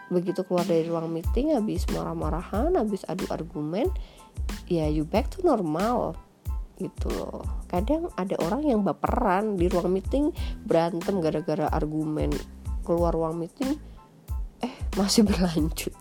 begitu 0.08 0.44
keluar 0.48 0.64
dari 0.64 0.88
ruang 0.88 1.12
meeting 1.12 1.52
habis 1.52 1.84
marah-marahan 1.92 2.76
habis 2.80 3.04
adu 3.12 3.28
argumen 3.28 3.92
ya 4.72 4.88
you 4.88 5.04
back 5.04 5.28
to 5.28 5.44
normal 5.44 6.16
gitu 6.78 7.10
loh. 7.10 7.42
Kadang 7.68 8.14
ada 8.16 8.38
orang 8.46 8.62
yang 8.64 8.86
baperan 8.86 9.58
di 9.58 9.66
ruang 9.68 9.90
meeting 9.90 10.30
berantem 10.64 11.20
gara-gara 11.20 11.68
argumen 11.74 12.30
keluar 12.86 13.12
ruang 13.12 13.42
meeting 13.42 13.76
eh 14.62 14.74
masih 14.96 15.26
berlanjut. 15.30 15.94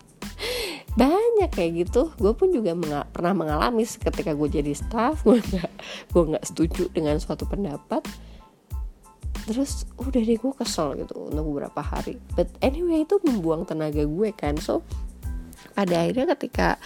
Banyak 0.97 1.53
kayak 1.53 1.89
gitu. 1.89 2.13
Gue 2.17 2.33
pun 2.33 2.53
juga 2.53 2.73
mengal 2.73 3.05
pernah 3.13 3.33
mengalami 3.37 3.85
ketika 3.85 4.33
gue 4.37 4.49
jadi 4.49 4.73
staff 4.77 5.25
gue 5.25 5.41
nggak 5.41 5.73
gue 6.13 6.23
nggak 6.37 6.45
setuju 6.45 6.93
dengan 6.93 7.17
suatu 7.21 7.49
pendapat 7.49 8.05
terus 9.47 9.87
udah 9.97 10.21
deh 10.21 10.37
gue 10.37 10.53
kesel 10.59 10.99
gitu 10.99 11.31
untuk 11.31 11.45
beberapa 11.55 11.79
hari. 11.81 12.19
But 12.35 12.51
anyway 12.61 13.07
itu 13.07 13.23
membuang 13.23 13.65
tenaga 13.65 14.03
gue 14.03 14.31
kan. 14.35 14.59
So 14.59 14.83
pada 15.73 16.03
akhirnya 16.03 16.35
ketika 16.35 16.83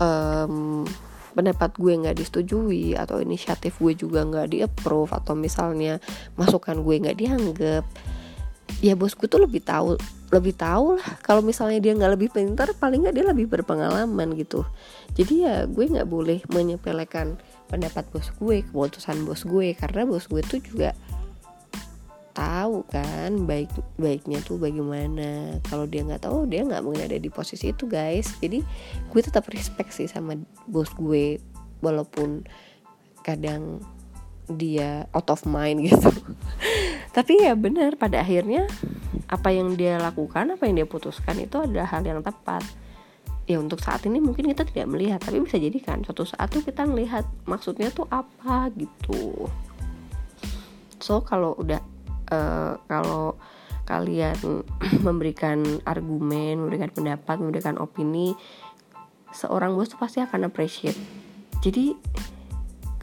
um, 0.00 0.88
pendapat 1.34 1.76
gue 1.76 1.92
nggak 1.92 2.16
disetujui 2.16 2.94
atau 2.94 3.20
inisiatif 3.20 3.76
gue 3.82 3.92
juga 3.92 4.22
nggak 4.24 4.48
di 4.54 4.58
approve 4.62 5.10
atau 5.12 5.34
misalnya 5.34 5.98
masukan 6.38 6.80
gue 6.80 6.94
nggak 7.04 7.18
dianggap 7.18 7.84
ya 8.80 8.94
bos 8.94 9.12
gue 9.18 9.28
tuh 9.28 9.42
lebih 9.42 9.60
tahu 9.60 9.98
lebih 10.32 10.54
tahu 10.56 10.98
lah 10.98 11.08
kalau 11.20 11.44
misalnya 11.44 11.78
dia 11.78 11.92
nggak 11.94 12.12
lebih 12.16 12.30
pintar 12.32 12.70
paling 12.78 13.06
nggak 13.06 13.14
dia 13.14 13.26
lebih 13.28 13.46
berpengalaman 13.46 14.34
gitu. 14.34 14.66
Jadi 15.14 15.46
ya 15.46 15.68
gue 15.68 15.84
nggak 15.84 16.08
boleh 16.10 16.42
menyepelekan 16.50 17.38
pendapat 17.70 18.06
bos 18.10 18.30
gue 18.38 18.62
keputusan 18.66 19.26
bos 19.26 19.46
gue 19.46 19.74
karena 19.78 20.02
bos 20.06 20.26
gue 20.26 20.42
tuh 20.42 20.58
juga 20.58 20.90
tahu 22.34 22.82
kan 22.90 23.46
baik 23.46 23.70
baiknya 23.96 24.42
tuh 24.42 24.58
bagaimana. 24.58 25.62
Kalau 25.64 25.86
dia 25.86 26.02
nggak 26.02 26.26
tahu 26.26 26.50
dia 26.50 26.66
nggak 26.66 26.82
mungkin 26.82 27.06
ada 27.06 27.16
di 27.16 27.30
posisi 27.30 27.70
itu 27.70 27.86
guys. 27.86 28.34
Jadi 28.42 28.60
gue 29.08 29.20
tetap 29.22 29.46
respect 29.48 29.94
sih 29.94 30.10
sama 30.10 30.34
bos 30.66 30.90
gue 30.98 31.38
walaupun 31.80 32.42
kadang 33.22 33.80
dia 34.50 35.08
out 35.14 35.30
of 35.30 35.46
mind 35.46 35.82
gitu. 35.88 36.10
Tapi 37.14 37.46
ya 37.46 37.54
benar 37.54 37.94
pada 37.94 38.20
akhirnya 38.20 38.66
apa 39.30 39.54
yang 39.54 39.78
dia 39.78 39.96
lakukan 39.96 40.58
apa 40.58 40.66
yang 40.66 40.84
dia 40.84 40.88
putuskan 40.90 41.38
itu 41.40 41.62
adalah 41.62 41.88
hal 41.88 42.02
yang 42.02 42.20
tepat. 42.20 42.66
Ya 43.44 43.60
untuk 43.60 43.78
saat 43.78 44.02
ini 44.08 44.18
mungkin 44.18 44.50
kita 44.50 44.66
tidak 44.66 44.88
melihat 44.88 45.20
tapi 45.20 45.38
bisa 45.38 45.60
jadi 45.60 45.76
kan 45.78 46.02
suatu 46.02 46.26
saat 46.26 46.50
tuh 46.50 46.64
kita 46.64 46.82
melihat 46.88 47.24
maksudnya 47.46 47.94
tuh 47.94 48.10
apa 48.10 48.72
gitu. 48.74 49.46
So 50.98 51.20
kalau 51.20 51.52
udah 51.60 51.93
uh, 52.30 52.78
kalau 52.88 53.36
kalian 53.84 54.36
memberikan 55.06 55.60
argumen, 55.84 56.64
memberikan 56.64 56.90
pendapat, 56.92 57.36
memberikan 57.36 57.76
opini, 57.76 58.32
seorang 59.34 59.76
bos 59.76 59.92
tuh 59.92 60.00
pasti 60.00 60.22
akan 60.24 60.48
appreciate. 60.48 60.96
Jadi 61.60 61.92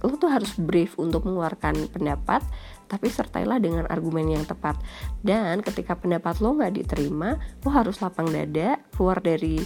lo 0.02 0.18
tuh 0.18 0.34
harus 0.34 0.58
brief 0.58 0.98
untuk 0.98 1.30
mengeluarkan 1.30 1.94
pendapat, 1.94 2.42
tapi 2.90 3.08
sertailah 3.08 3.62
dengan 3.62 3.86
argumen 3.86 4.34
yang 4.34 4.46
tepat. 4.48 4.80
Dan 5.22 5.62
ketika 5.62 5.94
pendapat 5.94 6.42
lo 6.42 6.58
nggak 6.58 6.74
diterima, 6.82 7.38
lo 7.62 7.70
harus 7.70 8.02
lapang 8.02 8.26
dada, 8.34 8.82
keluar 8.98 9.22
dari 9.22 9.62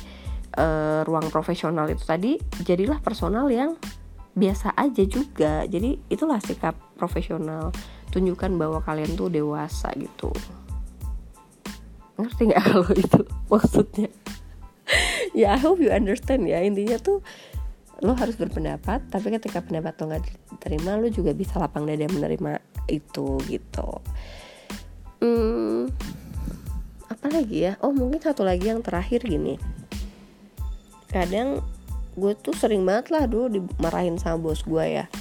uh, 0.60 1.08
ruang 1.08 1.32
profesional 1.32 1.88
itu 1.88 2.04
tadi, 2.04 2.36
jadilah 2.68 3.00
personal 3.00 3.48
yang 3.48 3.80
biasa 4.36 4.76
aja 4.76 5.04
juga. 5.08 5.64
Jadi 5.64 6.12
itulah 6.12 6.44
sikap 6.44 6.76
profesional 7.00 7.72
tunjukkan 8.16 8.56
bahwa 8.56 8.80
kalian 8.80 9.12
tuh 9.20 9.28
dewasa 9.28 9.92
gitu. 10.00 10.32
Ngerti 12.16 12.42
nggak 12.48 12.64
kalau 12.72 12.92
itu 12.96 13.22
maksudnya? 13.52 14.10
Ya 15.36 15.52
I 15.52 15.60
hope 15.60 15.84
you 15.84 15.92
understand 15.92 16.48
ya. 16.48 16.64
Intinya 16.64 16.96
tuh 16.96 17.20
lo 18.00 18.16
harus 18.16 18.40
berpendapat 18.40 19.04
tapi 19.12 19.36
ketika 19.36 19.60
pendapat 19.60 20.00
lo 20.00 20.12
nggak 20.12 20.24
diterima 20.24 20.96
lo 20.96 21.12
juga 21.12 21.36
bisa 21.36 21.60
lapang 21.60 21.84
dada 21.84 22.08
menerima 22.08 22.64
itu 22.88 23.36
gitu. 23.52 24.00
Hmm, 25.20 25.92
apa 27.12 27.28
lagi 27.28 27.68
ya? 27.68 27.76
Oh 27.84 27.92
mungkin 27.92 28.24
satu 28.24 28.48
lagi 28.48 28.72
yang 28.72 28.80
terakhir 28.80 29.28
gini. 29.28 29.60
Kadang 31.12 31.60
gue 32.16 32.32
tuh 32.40 32.56
sering 32.56 32.88
banget 32.88 33.12
lah 33.12 33.28
dulu 33.28 33.52
dimarahin 33.52 34.16
sama 34.16 34.40
bos 34.40 34.64
gue 34.64 35.04
ya. 35.04 35.12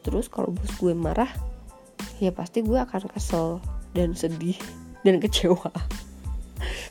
Terus 0.00 0.32
kalau 0.32 0.54
bos 0.56 0.72
gue 0.80 0.96
marah 0.96 1.28
ya 2.20 2.30
pasti 2.30 2.60
gue 2.60 2.76
akan 2.76 3.08
kesel 3.10 3.58
dan 3.96 4.12
sedih 4.12 4.56
dan 5.02 5.18
kecewa. 5.18 5.72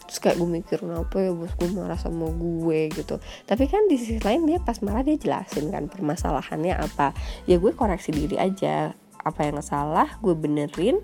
Terus 0.10 0.18
kayak 0.26 0.38
gue 0.42 0.50
mikir 0.50 0.78
kenapa 0.82 1.22
ya 1.22 1.30
bos 1.30 1.54
gue 1.54 1.70
marah 1.70 2.00
sama 2.02 2.34
gue 2.34 2.90
gitu. 2.90 3.22
Tapi 3.46 3.70
kan 3.70 3.86
di 3.86 4.02
sisi 4.02 4.18
lain 4.18 4.50
dia 4.50 4.58
pas 4.58 4.82
marah 4.82 5.06
dia 5.06 5.22
jelasin 5.22 5.70
kan 5.70 5.86
permasalahannya 5.86 6.74
apa. 6.74 7.14
Ya 7.46 7.62
gue 7.62 7.70
koreksi 7.78 8.10
diri 8.10 8.42
aja. 8.42 8.98
Apa 9.22 9.46
yang 9.46 9.62
salah 9.62 10.18
gue 10.20 10.34
benerin 10.34 10.98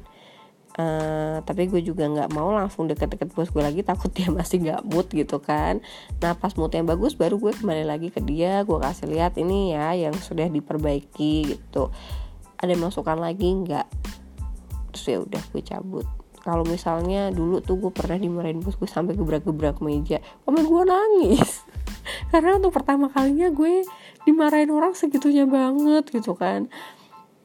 Uh, 0.75 1.39
tapi 1.47 1.71
gue 1.71 1.79
juga 1.79 2.03
nggak 2.03 2.35
mau 2.35 2.51
langsung 2.51 2.83
deket-deket 2.83 3.31
bos 3.31 3.47
gue 3.47 3.63
lagi 3.63 3.79
takut 3.79 4.11
dia 4.11 4.27
masih 4.35 4.59
nggak 4.59 4.83
mood 4.83 5.07
gitu 5.07 5.39
kan. 5.39 5.79
Nah 6.19 6.35
pas 6.35 6.51
mood 6.59 6.75
yang 6.75 6.83
bagus 6.83 7.15
baru 7.15 7.39
gue 7.39 7.55
kembali 7.55 7.88
lagi 7.88 8.11
ke 8.11 8.19
dia 8.19 8.59
gue 8.67 8.75
kasih 8.83 9.07
lihat 9.07 9.39
ini 9.39 9.71
ya 9.71 9.95
yang 9.95 10.11
sudah 10.11 10.51
diperbaiki 10.51 11.55
gitu. 11.55 11.95
Ada 12.59 12.75
masukan 12.75 13.23
lagi 13.23 13.55
nggak 13.55 13.88
terus 14.95 15.12
ya 15.12 15.19
udah 15.19 15.43
gue 15.51 15.62
cabut. 15.62 16.08
Kalau 16.39 16.63
misalnya 16.63 17.36
dulu 17.36 17.60
tuh 17.60 17.75
gue 17.75 17.91
pernah 17.91 18.15
dimarahin 18.15 18.63
bos 18.63 18.79
gue 18.79 18.88
sampai 18.88 19.19
gebrak-gebrak 19.19 19.84
meja 19.84 20.23
komen 20.47 20.63
gue 20.63 20.84
nangis. 20.88 21.67
Karena 22.31 22.55
untuk 22.55 22.71
pertama 22.71 23.12
kalinya 23.12 23.51
gue 23.51 23.84
dimarahin 24.23 24.71
orang 24.71 24.95
segitunya 24.95 25.43
banget 25.43 26.08
gitu 26.15 26.31
kan. 26.38 26.71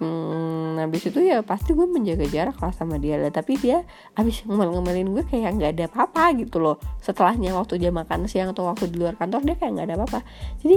Hmm, 0.01 0.81
habis 0.81 1.13
itu 1.13 1.21
ya 1.21 1.45
pasti 1.45 1.77
gue 1.77 1.85
menjaga 1.85 2.25
jarak 2.25 2.57
lah 2.57 2.73
sama 2.73 2.97
dia 3.03 3.19
lah. 3.19 3.35
Tapi 3.35 3.59
dia 3.59 3.83
habis 4.15 4.47
ngomel-ngomelin 4.47 5.11
gue 5.11 5.25
kayak 5.27 5.59
nggak 5.59 5.71
ada 5.75 5.85
apa-apa 5.91 6.37
gitu 6.39 6.63
loh. 6.63 6.79
Setelahnya 7.03 7.53
waktu 7.53 7.83
jam 7.83 7.99
makan 7.99 8.31
siang 8.31 8.55
atau 8.55 8.71
waktu 8.71 8.89
di 8.89 8.97
luar 9.01 9.19
kantor 9.19 9.43
dia 9.43 9.57
kayak 9.59 9.73
nggak 9.75 9.87
ada 9.91 9.97
apa-apa. 10.01 10.21
Jadi 10.63 10.77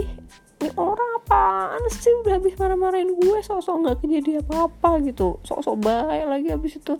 ini 0.63 0.71
orang 0.79 1.19
apaan 1.19 1.83
sih? 1.91 2.15
Udah 2.23 2.39
habis 2.39 2.55
marah-marahin 2.55 3.19
gue 3.19 3.37
sok-sok 3.43 3.75
nggak 3.83 3.97
kejadian 3.99 4.47
apa-apa 4.47 5.03
gitu. 5.03 5.35
Sok-sok 5.43 5.75
baik 5.83 6.23
lagi 6.23 6.47
habis 6.55 6.79
itu. 6.79 6.95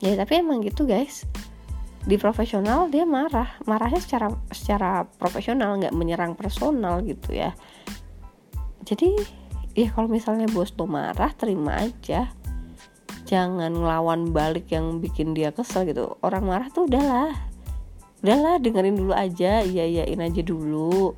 Ya 0.00 0.16
tapi 0.16 0.40
emang 0.40 0.64
gitu 0.64 0.88
guys. 0.88 1.28
Di 2.08 2.16
profesional 2.16 2.88
dia 2.88 3.04
marah. 3.04 3.60
Marahnya 3.68 4.00
secara 4.00 4.32
secara 4.48 5.04
profesional 5.20 5.76
nggak 5.76 5.92
menyerang 5.92 6.32
personal 6.32 7.04
gitu 7.04 7.36
ya. 7.36 7.52
Jadi 8.88 9.20
ya 9.76 9.92
kalau 9.92 10.08
misalnya 10.08 10.48
bos 10.48 10.72
lo 10.80 10.88
marah 10.88 11.28
terima 11.36 11.76
aja. 11.76 12.32
Jangan 13.28 13.72
ngelawan 13.72 14.32
balik 14.32 14.72
yang 14.72 15.00
bikin 15.00 15.36
dia 15.36 15.52
kesel 15.52 15.84
gitu. 15.84 16.16
Orang 16.24 16.48
marah 16.48 16.72
tuh 16.72 16.88
udahlah. 16.88 17.36
Udahlah 18.24 18.56
dengerin 18.56 18.96
dulu 18.96 19.12
aja 19.12 19.60
iya 19.60 19.84
iyain 19.84 20.24
aja 20.24 20.40
dulu 20.40 21.12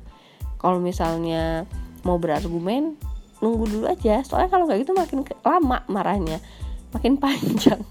kalau 0.57 0.81
misalnya 0.81 1.69
mau 2.01 2.17
berargumen 2.17 2.97
nunggu 3.43 3.65
dulu 3.69 3.85
aja. 3.89 4.21
Soalnya 4.25 4.49
kalau 4.49 4.65
nggak 4.65 4.79
gitu 4.85 4.93
makin 4.97 5.19
lama 5.45 5.85
marahnya. 5.89 6.41
Makin 6.93 7.17
panjang. 7.23 7.81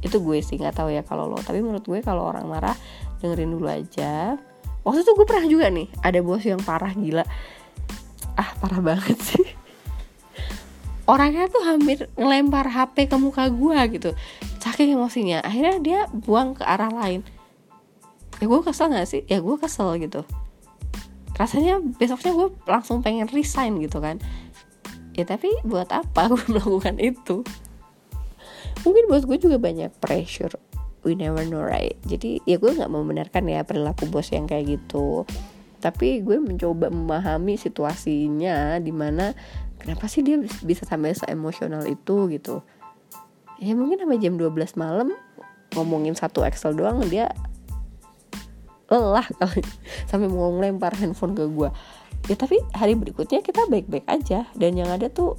Itu 0.00 0.20
gue 0.20 0.40
sih 0.40 0.56
nggak 0.56 0.76
tahu 0.76 0.92
ya 0.92 1.04
kalau 1.04 1.28
lo. 1.28 1.40
Tapi 1.40 1.60
menurut 1.60 1.84
gue 1.84 2.00
kalau 2.00 2.28
orang 2.28 2.48
marah 2.48 2.76
dengerin 3.20 3.52
dulu 3.52 3.68
aja. 3.68 4.36
Waktu 4.86 5.02
itu 5.02 5.12
gue 5.18 5.26
pernah 5.26 5.46
juga 5.50 5.66
nih 5.68 5.88
ada 6.00 6.18
bos 6.22 6.44
yang 6.46 6.62
parah 6.62 6.92
gila. 6.94 7.24
Ah 8.36 8.50
parah 8.62 8.80
banget 8.80 9.18
sih. 9.20 9.46
Orangnya 11.10 11.46
tuh 11.50 11.62
hampir 11.62 12.10
ngelempar 12.18 12.66
HP 12.70 13.10
ke 13.10 13.16
muka 13.18 13.50
gue 13.50 13.78
gitu. 13.98 14.10
Saking 14.62 14.98
emosinya. 14.98 15.42
Akhirnya 15.42 15.76
dia 15.78 16.00
buang 16.10 16.58
ke 16.58 16.66
arah 16.66 16.90
lain. 16.90 17.22
Ya 18.36 18.46
gue 18.50 18.60
kesel 18.60 18.92
gak 18.92 19.08
sih? 19.08 19.22
Ya 19.30 19.40
gue 19.40 19.56
kesel 19.56 19.96
gitu 20.02 20.26
rasanya 21.36 21.78
besoknya 22.00 22.32
gue 22.32 22.48
langsung 22.64 23.04
pengen 23.04 23.28
resign 23.28 23.76
gitu 23.78 24.00
kan. 24.00 24.20
Ya 25.16 25.24
tapi 25.28 25.52
buat 25.64 25.88
apa 25.92 26.26
gue 26.32 26.42
melakukan 26.48 26.96
itu? 27.00 27.44
Mungkin 28.84 29.04
bos 29.08 29.24
gue 29.24 29.38
juga 29.40 29.56
banyak 29.60 29.92
pressure. 30.00 30.56
We 31.06 31.14
never 31.14 31.46
know 31.46 31.62
right? 31.62 31.94
Jadi 32.08 32.42
ya 32.48 32.58
gue 32.58 32.72
nggak 32.72 32.90
membenarkan 32.90 33.46
ya 33.46 33.62
perilaku 33.62 34.08
bos 34.08 34.32
yang 34.32 34.48
kayak 34.48 34.80
gitu. 34.80 35.28
Tapi 35.78 36.24
gue 36.24 36.40
mencoba 36.40 36.90
memahami 36.90 37.60
situasinya 37.60 38.80
di 38.82 38.90
mana 38.90 39.36
kenapa 39.78 40.08
sih 40.10 40.24
dia 40.24 40.40
bisa 40.64 40.82
sampai 40.88 41.14
se 41.14 41.28
emosional 41.28 41.84
itu 41.86 42.26
gitu. 42.32 42.64
Ya 43.62 43.72
mungkin 43.72 44.02
sampai 44.02 44.18
jam 44.20 44.36
12 44.36 44.76
malam 44.76 45.14
ngomongin 45.76 46.16
satu 46.16 46.44
Excel 46.44 46.76
doang 46.76 47.04
dia 47.06 47.32
lelah 48.86 49.26
kali. 49.40 49.62
Sampai 50.10 50.30
mau 50.30 50.50
ngelempar 50.54 50.94
handphone 50.98 51.34
ke 51.34 51.44
gue 51.50 51.70
ya 52.26 52.34
tapi 52.34 52.58
hari 52.74 52.98
berikutnya 52.98 53.40
kita 53.42 53.66
baik-baik 53.70 54.06
aja. 54.10 54.46
Dan 54.58 54.78
yang 54.78 54.90
ada 54.90 55.06
tuh 55.10 55.38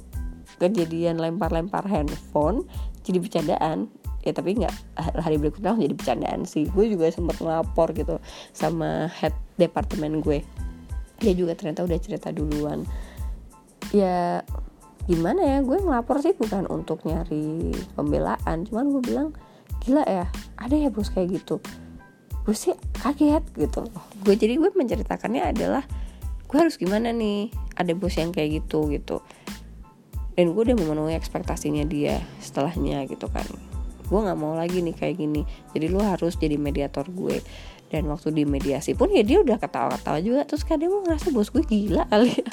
kejadian 0.56 1.20
lempar-lempar 1.20 1.84
handphone 1.84 2.64
jadi 3.04 3.18
bercandaan. 3.20 3.92
Ya 4.24 4.32
tapi 4.34 4.58
nggak 4.58 4.74
hari 5.24 5.36
berikutnya 5.40 5.76
jadi 5.76 5.94
bercandaan 5.94 6.48
sih. 6.48 6.68
Gue 6.72 6.88
juga 6.88 7.08
sempat 7.12 7.38
ngelapor 7.40 7.92
gitu 7.96 8.16
sama 8.56 9.08
head 9.12 9.36
departemen 9.60 10.24
gue. 10.24 10.44
Dia 11.20 11.32
juga 11.36 11.54
ternyata 11.54 11.84
udah 11.84 11.98
cerita 12.00 12.32
duluan. 12.32 12.84
Ya 13.92 14.44
gimana 15.08 15.40
ya? 15.44 15.58
Gue 15.64 15.80
ngelapor 15.80 16.20
sih 16.20 16.36
bukan 16.36 16.68
untuk 16.68 17.04
nyari 17.04 17.72
pembelaan. 17.96 18.64
Cuman 18.68 18.92
gue 18.92 19.02
bilang 19.04 19.28
gila 19.84 20.02
ya 20.04 20.26
ada 20.58 20.74
ya 20.74 20.90
bos 20.90 21.08
kayak 21.12 21.38
gitu 21.38 21.62
gue 22.44 22.54
sih 22.56 22.74
kaget 23.02 23.44
gitu. 23.56 23.86
Gue 24.22 24.34
jadi 24.34 24.58
gue 24.58 24.70
menceritakannya 24.74 25.54
adalah 25.54 25.84
gue 26.48 26.58
harus 26.58 26.76
gimana 26.76 27.10
nih? 27.14 27.50
Ada 27.78 27.92
bos 27.94 28.14
yang 28.18 28.34
kayak 28.34 28.64
gitu 28.64 28.90
gitu. 28.90 29.22
Dan 30.38 30.54
gue 30.54 30.62
udah 30.62 30.76
memenuhi 30.78 31.18
ekspektasinya 31.18 31.82
dia 31.86 32.22
setelahnya 32.38 33.06
gitu 33.10 33.26
kan. 33.26 33.46
Gue 34.08 34.18
nggak 34.24 34.38
mau 34.38 34.54
lagi 34.54 34.80
nih 34.80 34.94
kayak 34.94 35.18
gini. 35.18 35.42
Jadi 35.74 35.86
lu 35.90 36.00
harus 36.00 36.38
jadi 36.38 36.54
mediator 36.54 37.04
gue. 37.10 37.42
Dan 37.88 38.04
waktu 38.12 38.36
di 38.36 38.44
mediasi 38.44 38.92
pun 38.92 39.08
ya 39.08 39.24
dia 39.24 39.40
udah 39.42 39.58
ketawa-ketawa 39.58 40.18
juga. 40.22 40.46
Terus 40.46 40.62
kadang 40.62 40.94
gue 40.94 41.02
ngerasa 41.08 41.34
bos 41.34 41.50
gue 41.50 41.64
gila 41.66 42.06
kali 42.06 42.32
ya 42.32 42.48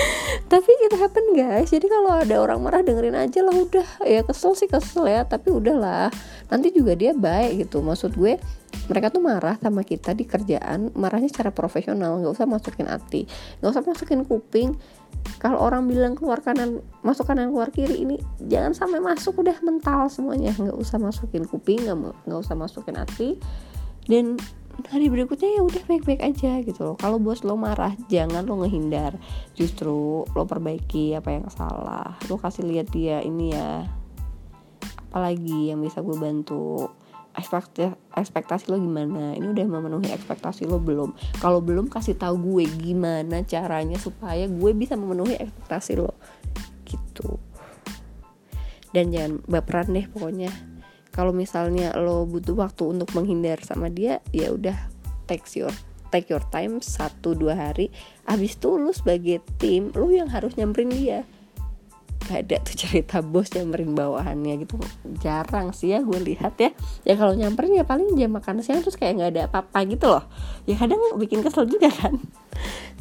tapi 0.52 0.70
it 0.86 0.94
happen 0.96 1.26
guys. 1.34 1.72
Jadi 1.72 1.86
kalau 1.88 2.12
ada 2.12 2.36
orang 2.38 2.60
marah 2.62 2.82
dengerin 2.84 3.16
aja 3.16 3.40
lah 3.42 3.54
udah. 3.54 3.88
Ya 4.04 4.20
kesel 4.22 4.52
sih 4.54 4.68
kesel 4.68 5.08
ya. 5.08 5.24
Tapi 5.24 5.52
udahlah. 5.52 6.12
Nanti 6.52 6.72
juga 6.72 6.94
dia 6.94 7.12
baik 7.16 7.66
gitu. 7.66 7.82
Maksud 7.82 8.14
gue 8.14 8.38
mereka 8.86 9.10
tuh 9.10 9.22
marah 9.24 9.56
sama 9.58 9.82
kita 9.82 10.12
di 10.12 10.28
kerjaan 10.28 10.92
marahnya 10.94 11.28
secara 11.30 11.50
profesional. 11.50 12.20
Nggak 12.20 12.32
usah 12.36 12.46
masukin 12.48 12.86
hati. 12.86 13.22
Nggak 13.60 13.70
usah 13.72 13.84
masukin 13.84 14.20
kuping. 14.24 14.70
Kalau 15.42 15.58
orang 15.58 15.90
bilang 15.90 16.14
keluar 16.14 16.38
kanan 16.38 16.78
masuk 17.02 17.26
kanan 17.26 17.50
keluar 17.50 17.74
kiri 17.74 18.06
ini 18.06 18.16
jangan 18.46 18.76
sampai 18.76 19.02
masuk. 19.02 19.42
Udah 19.42 19.58
mental 19.64 20.06
semuanya. 20.12 20.54
Nggak 20.54 20.76
usah 20.76 21.00
masukin 21.02 21.44
kuping 21.48 21.82
nggak 21.82 21.98
nggak 22.28 22.40
usah 22.40 22.54
masukin 22.54 22.96
hati. 22.96 23.40
Dan 24.06 24.38
hari 24.84 25.08
berikutnya 25.08 25.48
ya 25.56 25.62
udah 25.64 25.82
baik-baik 25.88 26.20
aja 26.20 26.60
gitu 26.60 26.80
loh. 26.92 26.96
Kalau 27.00 27.16
bos 27.16 27.40
lo 27.42 27.56
marah 27.56 27.96
jangan 28.12 28.44
lo 28.44 28.60
ngehindar. 28.60 29.16
Justru 29.56 30.28
lo 30.28 30.42
perbaiki 30.44 31.16
apa 31.16 31.32
yang 31.32 31.48
salah. 31.48 32.20
Lo 32.28 32.36
kasih 32.36 32.68
lihat 32.68 32.92
dia 32.92 33.24
ini 33.24 33.56
ya. 33.56 33.88
Apalagi 35.08 35.72
yang 35.72 35.80
bisa 35.80 36.04
gue 36.04 36.16
bantu? 36.20 36.92
Ekspektasi, 37.36 37.92
ekspektasi 38.16 38.64
lo 38.72 38.80
gimana? 38.80 39.36
Ini 39.36 39.44
udah 39.48 39.66
memenuhi 39.68 40.08
ekspektasi 40.12 40.68
lo 40.68 40.80
belum? 40.80 41.12
Kalau 41.40 41.60
belum 41.64 41.88
kasih 41.88 42.16
tahu 42.16 42.36
gue 42.40 42.64
gimana 42.80 43.44
caranya 43.44 43.96
supaya 43.96 44.44
gue 44.44 44.70
bisa 44.76 44.96
memenuhi 44.96 45.40
ekspektasi 45.40 46.00
lo. 46.00 46.16
Gitu. 46.84 47.40
Dan 48.92 49.12
jangan 49.12 49.44
baperan 49.44 49.92
deh 49.92 50.08
pokoknya 50.08 50.75
kalau 51.16 51.32
misalnya 51.32 51.96
lo 51.96 52.28
butuh 52.28 52.52
waktu 52.52 52.92
untuk 52.92 53.08
menghindar 53.16 53.56
sama 53.64 53.88
dia 53.88 54.20
ya 54.36 54.52
udah 54.52 54.76
take 55.24 55.48
your 55.56 55.72
take 56.12 56.28
your 56.28 56.44
time 56.52 56.78
satu 56.84 57.32
dua 57.32 57.56
hari. 57.56 57.88
Abis 58.28 58.60
itu 58.60 58.76
lo 58.76 58.92
sebagai 58.92 59.40
tim 59.56 59.90
lo 59.96 60.12
yang 60.12 60.28
harus 60.28 60.54
nyamperin 60.54 60.92
dia. 60.92 61.24
Gak 62.26 62.50
ada 62.50 62.56
tuh 62.66 62.74
cerita 62.74 63.22
bos 63.22 63.48
nyamperin 63.54 63.96
bawahannya 63.96 64.66
gitu. 64.66 64.76
Jarang 65.22 65.72
sih 65.72 65.96
ya 65.96 66.04
gue 66.04 66.20
lihat 66.20 66.58
ya. 66.60 66.70
Ya 67.08 67.14
kalau 67.16 67.32
nyamperin 67.32 67.80
ya 67.80 67.84
paling 67.88 68.12
jam 68.18 68.36
makan 68.36 68.60
siang 68.60 68.84
terus 68.84 68.98
kayak 68.98 69.16
nggak 69.16 69.30
ada 69.32 69.42
apa-apa 69.48 69.78
gitu 69.88 70.06
loh. 70.10 70.24
Ya 70.68 70.76
kadang 70.76 71.00
bikin 71.16 71.40
kesel 71.40 71.64
juga 71.64 71.88
kan. 71.88 72.20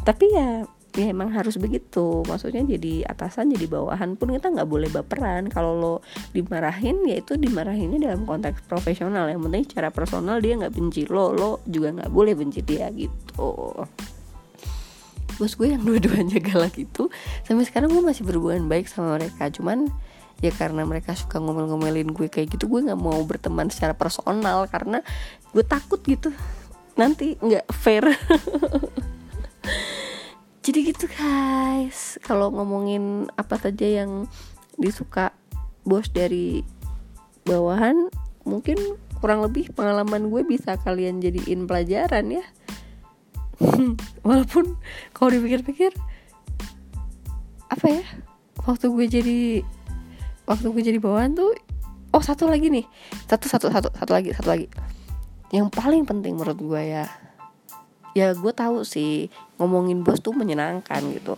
Tapi 0.07 0.25
ya 0.31 0.69
ya 0.95 1.11
emang 1.11 1.29
harus 1.35 1.59
begitu. 1.59 2.23
Maksudnya 2.23 2.63
jadi 2.63 3.03
atasan 3.05 3.51
jadi 3.51 3.67
bawahan 3.67 4.15
pun 4.15 4.31
kita 4.31 4.47
nggak 4.49 4.67
boleh 4.67 4.87
baperan. 4.89 5.51
Kalau 5.51 5.75
lo 5.75 5.95
dimarahin 6.31 7.03
ya 7.03 7.19
itu 7.19 7.35
dimarahinnya 7.35 7.99
dalam 7.99 8.23
konteks 8.23 8.63
profesional. 8.65 9.27
Yang 9.27 9.41
penting 9.45 9.63
secara 9.67 9.89
personal 9.91 10.39
dia 10.39 10.55
nggak 10.55 10.73
benci 10.73 11.03
lo 11.11 11.35
lo 11.35 11.51
juga 11.67 11.91
nggak 11.99 12.11
boleh 12.11 12.33
benci 12.33 12.63
dia 12.63 12.87
gitu. 12.95 13.75
Bos 15.35 15.53
gue 15.59 15.67
yang 15.67 15.83
dua-duanya 15.83 16.39
galak 16.39 16.79
itu 16.79 17.11
sampai 17.43 17.67
sekarang 17.67 17.91
gue 17.91 17.99
masih 17.99 18.23
berhubungan 18.23 18.71
baik 18.71 18.87
sama 18.87 19.19
mereka. 19.19 19.51
Cuman 19.51 19.91
ya 20.39 20.51
karena 20.55 20.87
mereka 20.87 21.11
suka 21.11 21.43
ngomel-ngomelin 21.43 22.11
gue 22.11 22.27
kayak 22.31 22.55
gitu 22.55 22.71
gue 22.71 22.87
nggak 22.87 22.99
mau 22.99 23.19
berteman 23.27 23.67
secara 23.67 23.91
personal. 23.91 24.63
Karena 24.71 25.03
gue 25.51 25.63
takut 25.67 25.99
gitu. 26.07 26.31
Nanti 26.95 27.35
nggak 27.35 27.67
fair 27.75 28.07
jadi 30.65 30.79
gitu 30.81 31.05
guys. 31.13 32.17
Kalau 32.25 32.49
ngomongin 32.49 33.29
apa 33.37 33.61
saja 33.61 33.85
yang 33.85 34.25
disuka 34.81 35.29
bos 35.85 36.09
dari 36.09 36.65
bawahan 37.45 38.09
mungkin 38.49 38.97
kurang 39.21 39.45
lebih 39.45 39.69
pengalaman 39.77 40.33
gue 40.33 40.41
bisa 40.41 40.73
kalian 40.81 41.21
jadiin 41.21 41.69
pelajaran 41.69 42.41
ya. 42.41 42.45
Walaupun 44.25 44.73
kalau 45.13 45.29
dipikir-pikir 45.37 45.93
apa 47.69 47.85
ya? 47.85 48.05
Waktu 48.65 48.89
gue 48.89 49.05
jadi 49.05 49.39
waktu 50.49 50.65
gue 50.73 50.81
jadi 50.81 50.97
bawahan 50.97 51.37
tuh 51.37 51.53
oh 52.09 52.23
satu 52.25 52.49
lagi 52.49 52.73
nih. 52.73 52.89
Satu 53.29 53.45
satu 53.45 53.69
satu 53.69 53.93
satu 53.93 54.11
lagi 54.17 54.33
satu 54.33 54.49
lagi. 54.49 54.65
Yang 55.53 55.69
paling 55.77 56.09
penting 56.09 56.41
menurut 56.41 56.57
gue 56.57 56.81
ya 56.81 57.05
ya 58.15 58.31
gue 58.31 58.53
tahu 58.55 58.87
sih 58.87 59.27
ngomongin 59.59 60.01
bos 60.01 60.23
tuh 60.23 60.31
menyenangkan 60.31 61.03
gitu. 61.11 61.35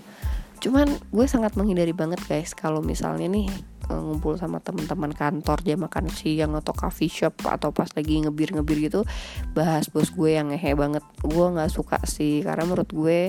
Cuman 0.61 0.89
gue 1.09 1.25
sangat 1.25 1.57
menghindari 1.57 1.91
banget 1.91 2.21
guys 2.29 2.53
kalau 2.53 2.85
misalnya 2.85 3.25
nih 3.25 3.49
uh, 3.89 3.97
ngumpul 3.97 4.37
sama 4.37 4.61
teman-teman 4.61 5.09
kantor 5.09 5.57
dia 5.65 5.73
makan 5.73 6.05
siang 6.13 6.53
atau 6.53 6.77
coffee 6.77 7.09
shop 7.09 7.41
atau 7.49 7.73
pas 7.73 7.89
lagi 7.97 8.21
ngebir-ngebir 8.21 8.77
gitu 8.89 9.01
bahas 9.57 9.89
bos 9.89 10.13
gue 10.13 10.37
yang 10.37 10.53
ngehe 10.53 10.77
banget. 10.77 11.01
Gue 11.25 11.45
nggak 11.49 11.73
suka 11.73 11.97
sih 12.05 12.45
karena 12.45 12.63
menurut 12.69 12.89
gue 12.93 13.19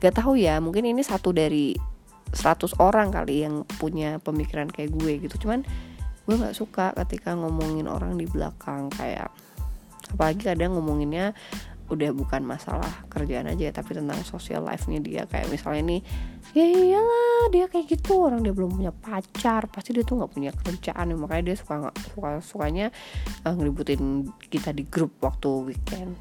gak 0.00 0.14
tahu 0.20 0.38
ya 0.40 0.62
mungkin 0.62 0.88
ini 0.88 1.04
satu 1.04 1.34
dari 1.34 1.76
100 2.32 2.80
orang 2.80 3.12
kali 3.12 3.46
yang 3.46 3.62
punya 3.76 4.16
pemikiran 4.24 4.72
kayak 4.72 4.88
gue 4.96 5.20
gitu. 5.20 5.36
Cuman 5.46 5.68
gue 6.24 6.34
nggak 6.40 6.56
suka 6.56 6.96
ketika 7.04 7.36
ngomongin 7.36 7.84
orang 7.84 8.16
di 8.16 8.24
belakang 8.24 8.88
kayak 8.88 9.28
apalagi 10.14 10.46
kadang 10.46 10.76
ngomonginnya 10.76 11.34
udah 11.84 12.16
bukan 12.16 12.40
masalah 12.48 12.88
kerjaan 13.12 13.44
aja 13.44 13.68
tapi 13.68 13.92
tentang 13.92 14.16
social 14.24 14.64
life-nya 14.64 15.00
dia. 15.04 15.22
Kayak 15.28 15.52
misalnya 15.52 15.82
nih 15.96 16.00
ya 16.56 16.64
iyalah 16.64 17.52
dia 17.52 17.64
kayak 17.68 17.86
gitu 17.92 18.24
orang 18.24 18.40
dia 18.40 18.56
belum 18.56 18.78
punya 18.80 18.92
pacar 18.94 19.68
pasti 19.68 19.92
dia 19.92 20.04
tuh 20.06 20.20
nggak 20.20 20.32
punya 20.32 20.50
kerjaan. 20.56 21.12
Ya, 21.12 21.16
makanya 21.16 21.44
dia 21.52 21.56
suka 21.60 21.92
suka 22.16 22.28
sukanya 22.40 22.86
uh, 23.44 23.52
ngeributin 23.52 24.32
kita 24.48 24.72
di 24.72 24.88
grup 24.88 25.12
waktu 25.20 25.74
weekend. 25.74 26.16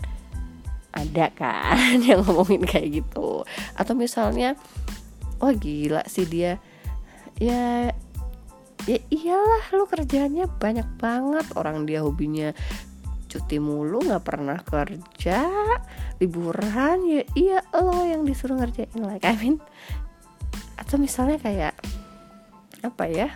Ada 0.91 1.32
kan 1.34 1.99
yang 2.10 2.28
ngomongin 2.28 2.67
kayak 2.67 3.04
gitu. 3.04 3.47
Atau 3.80 3.95
misalnya 3.95 4.60
wah 5.39 5.52
oh, 5.52 5.54
gila 5.56 6.04
sih 6.12 6.28
dia. 6.28 6.60
Ya 7.39 7.95
ya 8.84 8.99
iyalah 9.08 9.63
lu 9.71 9.88
kerjanya 9.88 10.52
banyak 10.60 10.86
banget. 10.99 11.47
Orang 11.56 11.88
dia 11.88 12.04
hobinya 12.04 12.52
cuti 13.33 13.57
mulu 13.57 14.05
nggak 14.05 14.21
pernah 14.21 14.61
kerja 14.61 15.41
liburan 16.21 17.01
ya 17.09 17.21
iya 17.33 17.59
lo 17.73 18.05
yang 18.05 18.21
disuruh 18.21 18.61
ngerjain 18.61 18.93
like 19.01 19.25
I 19.25 19.33
mean 19.41 19.57
atau 20.77 21.01
misalnya 21.01 21.41
kayak 21.41 21.73
apa 22.83 23.07
ya? 23.07 23.31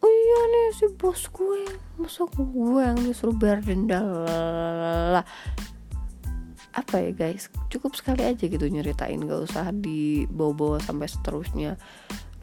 Oh 0.00 0.08
iya 0.10 0.40
nih 0.50 0.66
si 0.74 0.86
bos 0.98 1.28
gue 1.30 1.62
masa 2.00 2.26
gue 2.26 2.82
yang 2.82 2.98
disuruh 2.98 3.36
bayar 3.36 3.62
denda 3.62 4.02
lah 4.02 5.24
apa 6.74 6.98
ya 6.98 7.10
guys? 7.14 7.48
Cukup 7.70 7.94
sekali 7.94 8.26
aja 8.26 8.44
gitu 8.50 8.66
nyeritain 8.66 9.22
gak 9.22 9.46
usah 9.46 9.70
dibawa-bawa 9.70 10.82
sampai 10.82 11.06
seterusnya. 11.06 11.78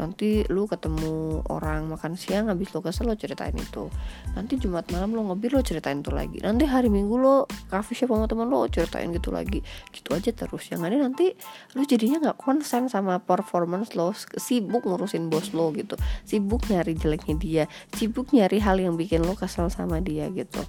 Nanti 0.02 0.41
lu 0.50 0.65
ketemu 0.65 1.46
orang 1.54 1.86
makan 1.86 2.17
siang 2.17 2.50
habis 2.50 2.74
lu 2.74 2.82
kesel 2.82 3.06
lo 3.06 3.13
ceritain 3.13 3.54
itu. 3.54 3.86
Nanti 4.34 4.58
jumat 4.58 4.89
malam 4.89 5.13
lo 5.13 5.30
ngebir 5.30 5.54
lo 5.54 5.62
ceritain 5.62 6.02
itu 6.02 6.10
lagi. 6.10 6.41
Nanti 6.41 6.65
hari 6.65 6.89
minggu 6.89 7.22
lo 7.22 7.46
coffee 7.70 7.94
shop 7.94 8.10
sama 8.10 8.26
temen 8.26 8.50
lo 8.50 8.65
ceritain 8.65 9.13
gitu 9.13 9.30
lagi. 9.30 9.62
Gitu 9.94 10.10
aja 10.17 10.34
terus. 10.34 10.74
Yang 10.74 10.82
ada 10.89 10.98
nanti 11.06 11.38
lu 11.78 11.86
jadinya 11.86 12.17
nggak 12.17 12.38
konsen 12.41 12.89
sama 12.89 13.22
performance 13.22 13.94
lo 13.94 14.10
sibuk 14.41 14.89
ngurusin 14.89 15.30
bos 15.30 15.54
lo 15.54 15.70
gitu. 15.78 15.94
Sibuk 16.26 16.65
nyari 16.65 16.98
jeleknya 16.98 17.36
dia. 17.38 17.63
Sibuk 17.94 18.34
nyari 18.34 18.58
hal 18.58 18.82
yang 18.82 18.98
bikin 18.98 19.22
lo 19.22 19.38
kesel 19.38 19.70
sama 19.70 20.02
dia 20.02 20.34
gitu. 20.34 20.65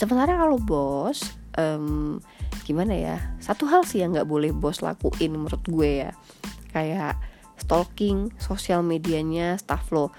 Sementara 0.00 0.40
kalau 0.40 0.56
bos 0.56 1.37
um, 1.58 2.22
gimana 2.62 2.94
ya 2.94 3.16
satu 3.42 3.66
hal 3.66 3.82
sih 3.82 4.00
yang 4.00 4.14
nggak 4.14 4.28
boleh 4.28 4.54
bos 4.54 4.80
lakuin 4.80 5.34
menurut 5.34 5.60
gue 5.66 6.08
ya. 6.08 6.10
Kayak 6.70 7.18
stalking 7.58 8.30
sosial 8.38 8.86
medianya 8.86 9.58
staff 9.58 9.90
lo. 9.90 10.14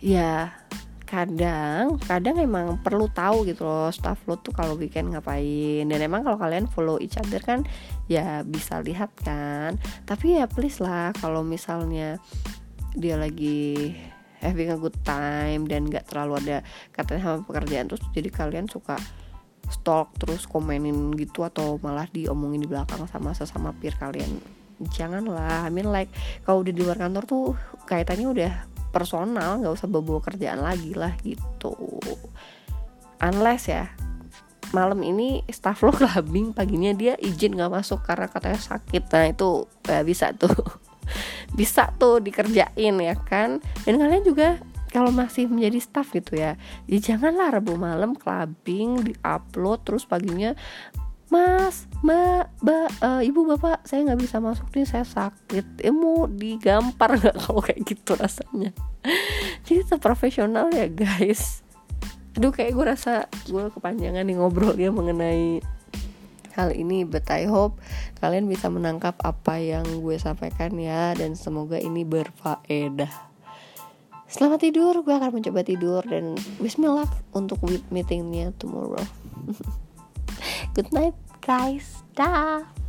Ya 0.00 0.56
kadang 1.04 2.00
kadang 2.00 2.40
emang 2.40 2.80
perlu 2.82 3.06
tahu 3.12 3.46
gitu 3.46 3.62
loh 3.68 3.92
staff 3.92 4.24
lo 4.26 4.40
tuh 4.40 4.56
kalau 4.56 4.74
weekend 4.80 5.12
ngapain. 5.12 5.84
Dan 5.84 6.00
emang 6.00 6.24
kalau 6.24 6.40
kalian 6.40 6.66
follow 6.66 6.96
each 6.98 7.20
other 7.20 7.38
kan 7.44 7.68
ya 8.08 8.40
bisa 8.42 8.80
lihat 8.80 9.12
kan. 9.20 9.76
Tapi 10.08 10.40
ya 10.40 10.48
please 10.48 10.80
lah 10.80 11.12
kalau 11.20 11.44
misalnya 11.44 12.16
dia 12.94 13.18
lagi 13.18 13.92
having 14.44 14.70
a 14.70 14.78
good 14.78 14.94
time 15.02 15.64
dan 15.64 15.88
gak 15.88 16.04
terlalu 16.04 16.36
ada 16.44 16.58
katanya 16.92 17.20
sama 17.24 17.38
pekerjaan 17.48 17.88
terus 17.88 18.04
jadi 18.12 18.28
kalian 18.28 18.68
suka 18.68 19.00
stalk 19.70 20.12
terus 20.20 20.44
komenin 20.44 21.12
gitu 21.16 21.44
atau 21.44 21.80
malah 21.80 22.08
diomongin 22.10 22.64
di 22.64 22.68
belakang 22.68 23.04
sama 23.08 23.32
sesama 23.32 23.72
peer 23.76 23.96
kalian. 23.96 24.40
Janganlah 24.92 25.68
I 25.68 25.70
mean 25.70 25.88
like 25.88 26.10
kalau 26.42 26.60
udah 26.66 26.72
di 26.74 26.82
luar 26.82 26.98
kantor 26.98 27.24
tuh 27.24 27.44
kaitannya 27.86 28.28
udah 28.28 28.52
personal 28.94 29.58
nggak 29.58 29.74
usah 29.74 29.90
bawa, 29.90 30.22
kerjaan 30.22 30.62
lagi 30.62 30.94
lah 30.94 31.14
gitu. 31.26 31.74
Unless 33.18 33.64
ya 33.70 33.90
malam 34.74 35.06
ini 35.06 35.46
staff 35.46 35.86
lo 35.86 35.94
clubbing 35.98 36.50
paginya 36.50 36.90
dia 36.90 37.14
izin 37.18 37.54
nggak 37.54 37.72
masuk 37.72 38.02
karena 38.02 38.26
katanya 38.26 38.60
sakit. 38.60 39.02
Nah 39.10 39.24
itu 39.30 39.50
ya 39.86 40.02
bisa 40.02 40.34
tuh. 40.34 40.52
Bisa 41.54 41.92
tuh 42.00 42.18
dikerjain 42.18 42.96
ya 42.96 43.14
kan? 43.14 43.60
Dan 43.84 44.00
kalian 44.00 44.24
juga 44.24 44.58
kalau 44.94 45.10
masih 45.10 45.50
menjadi 45.50 45.82
staff 45.82 46.14
gitu 46.14 46.38
ya, 46.38 46.54
ya 46.86 46.98
janganlah 47.02 47.58
Rabu 47.58 47.74
malam 47.74 48.14
clubbing 48.14 49.02
di 49.02 49.12
upload 49.26 49.82
terus 49.82 50.06
paginya 50.06 50.54
Mas, 51.34 51.90
Mbak, 52.04 52.62
Mbak, 52.62 52.88
uh, 53.02 53.22
Ibu 53.26 53.40
Bapak, 53.56 53.82
saya 53.82 54.06
nggak 54.06 54.22
bisa 54.22 54.38
masuk 54.38 54.70
nih, 54.70 54.86
saya 54.86 55.02
sakit. 55.02 55.82
Eh 55.82 55.90
mau 55.90 56.30
digampar 56.30 57.10
nggak 57.18 57.36
kalau 57.42 57.58
kayak 57.58 57.82
gitu 57.82 58.14
rasanya? 58.14 58.70
Jadi 59.66 59.82
tetap 59.82 60.04
profesional 60.04 60.70
ya 60.70 60.86
guys. 60.86 61.66
Aduh 62.38 62.54
kayak 62.54 62.76
gue 62.76 62.86
rasa 62.86 63.26
gue 63.50 63.66
kepanjangan 63.66 64.22
nih 64.22 64.36
ngobrolnya 64.38 64.94
mengenai 64.94 65.58
hal 66.54 66.70
ini 66.70 67.02
but 67.02 67.26
I 67.34 67.50
hope 67.50 67.82
kalian 68.22 68.46
bisa 68.46 68.70
menangkap 68.70 69.18
apa 69.26 69.58
yang 69.58 69.82
gue 70.06 70.14
sampaikan 70.22 70.78
ya 70.78 71.18
dan 71.18 71.34
semoga 71.34 71.82
ini 71.82 72.06
berfaedah 72.06 73.33
selamat 74.34 74.66
tidur 74.66 75.06
gue 75.06 75.14
akan 75.14 75.30
mencoba 75.30 75.62
tidur 75.62 76.02
dan 76.02 76.34
wish 76.58 76.74
me 76.74 76.90
luck 76.90 77.14
untuk 77.30 77.62
meetingnya 77.94 78.50
tomorrow 78.58 78.98
good 80.74 80.90
night 80.90 81.14
guys. 81.44 82.02
Dah. 82.16 82.83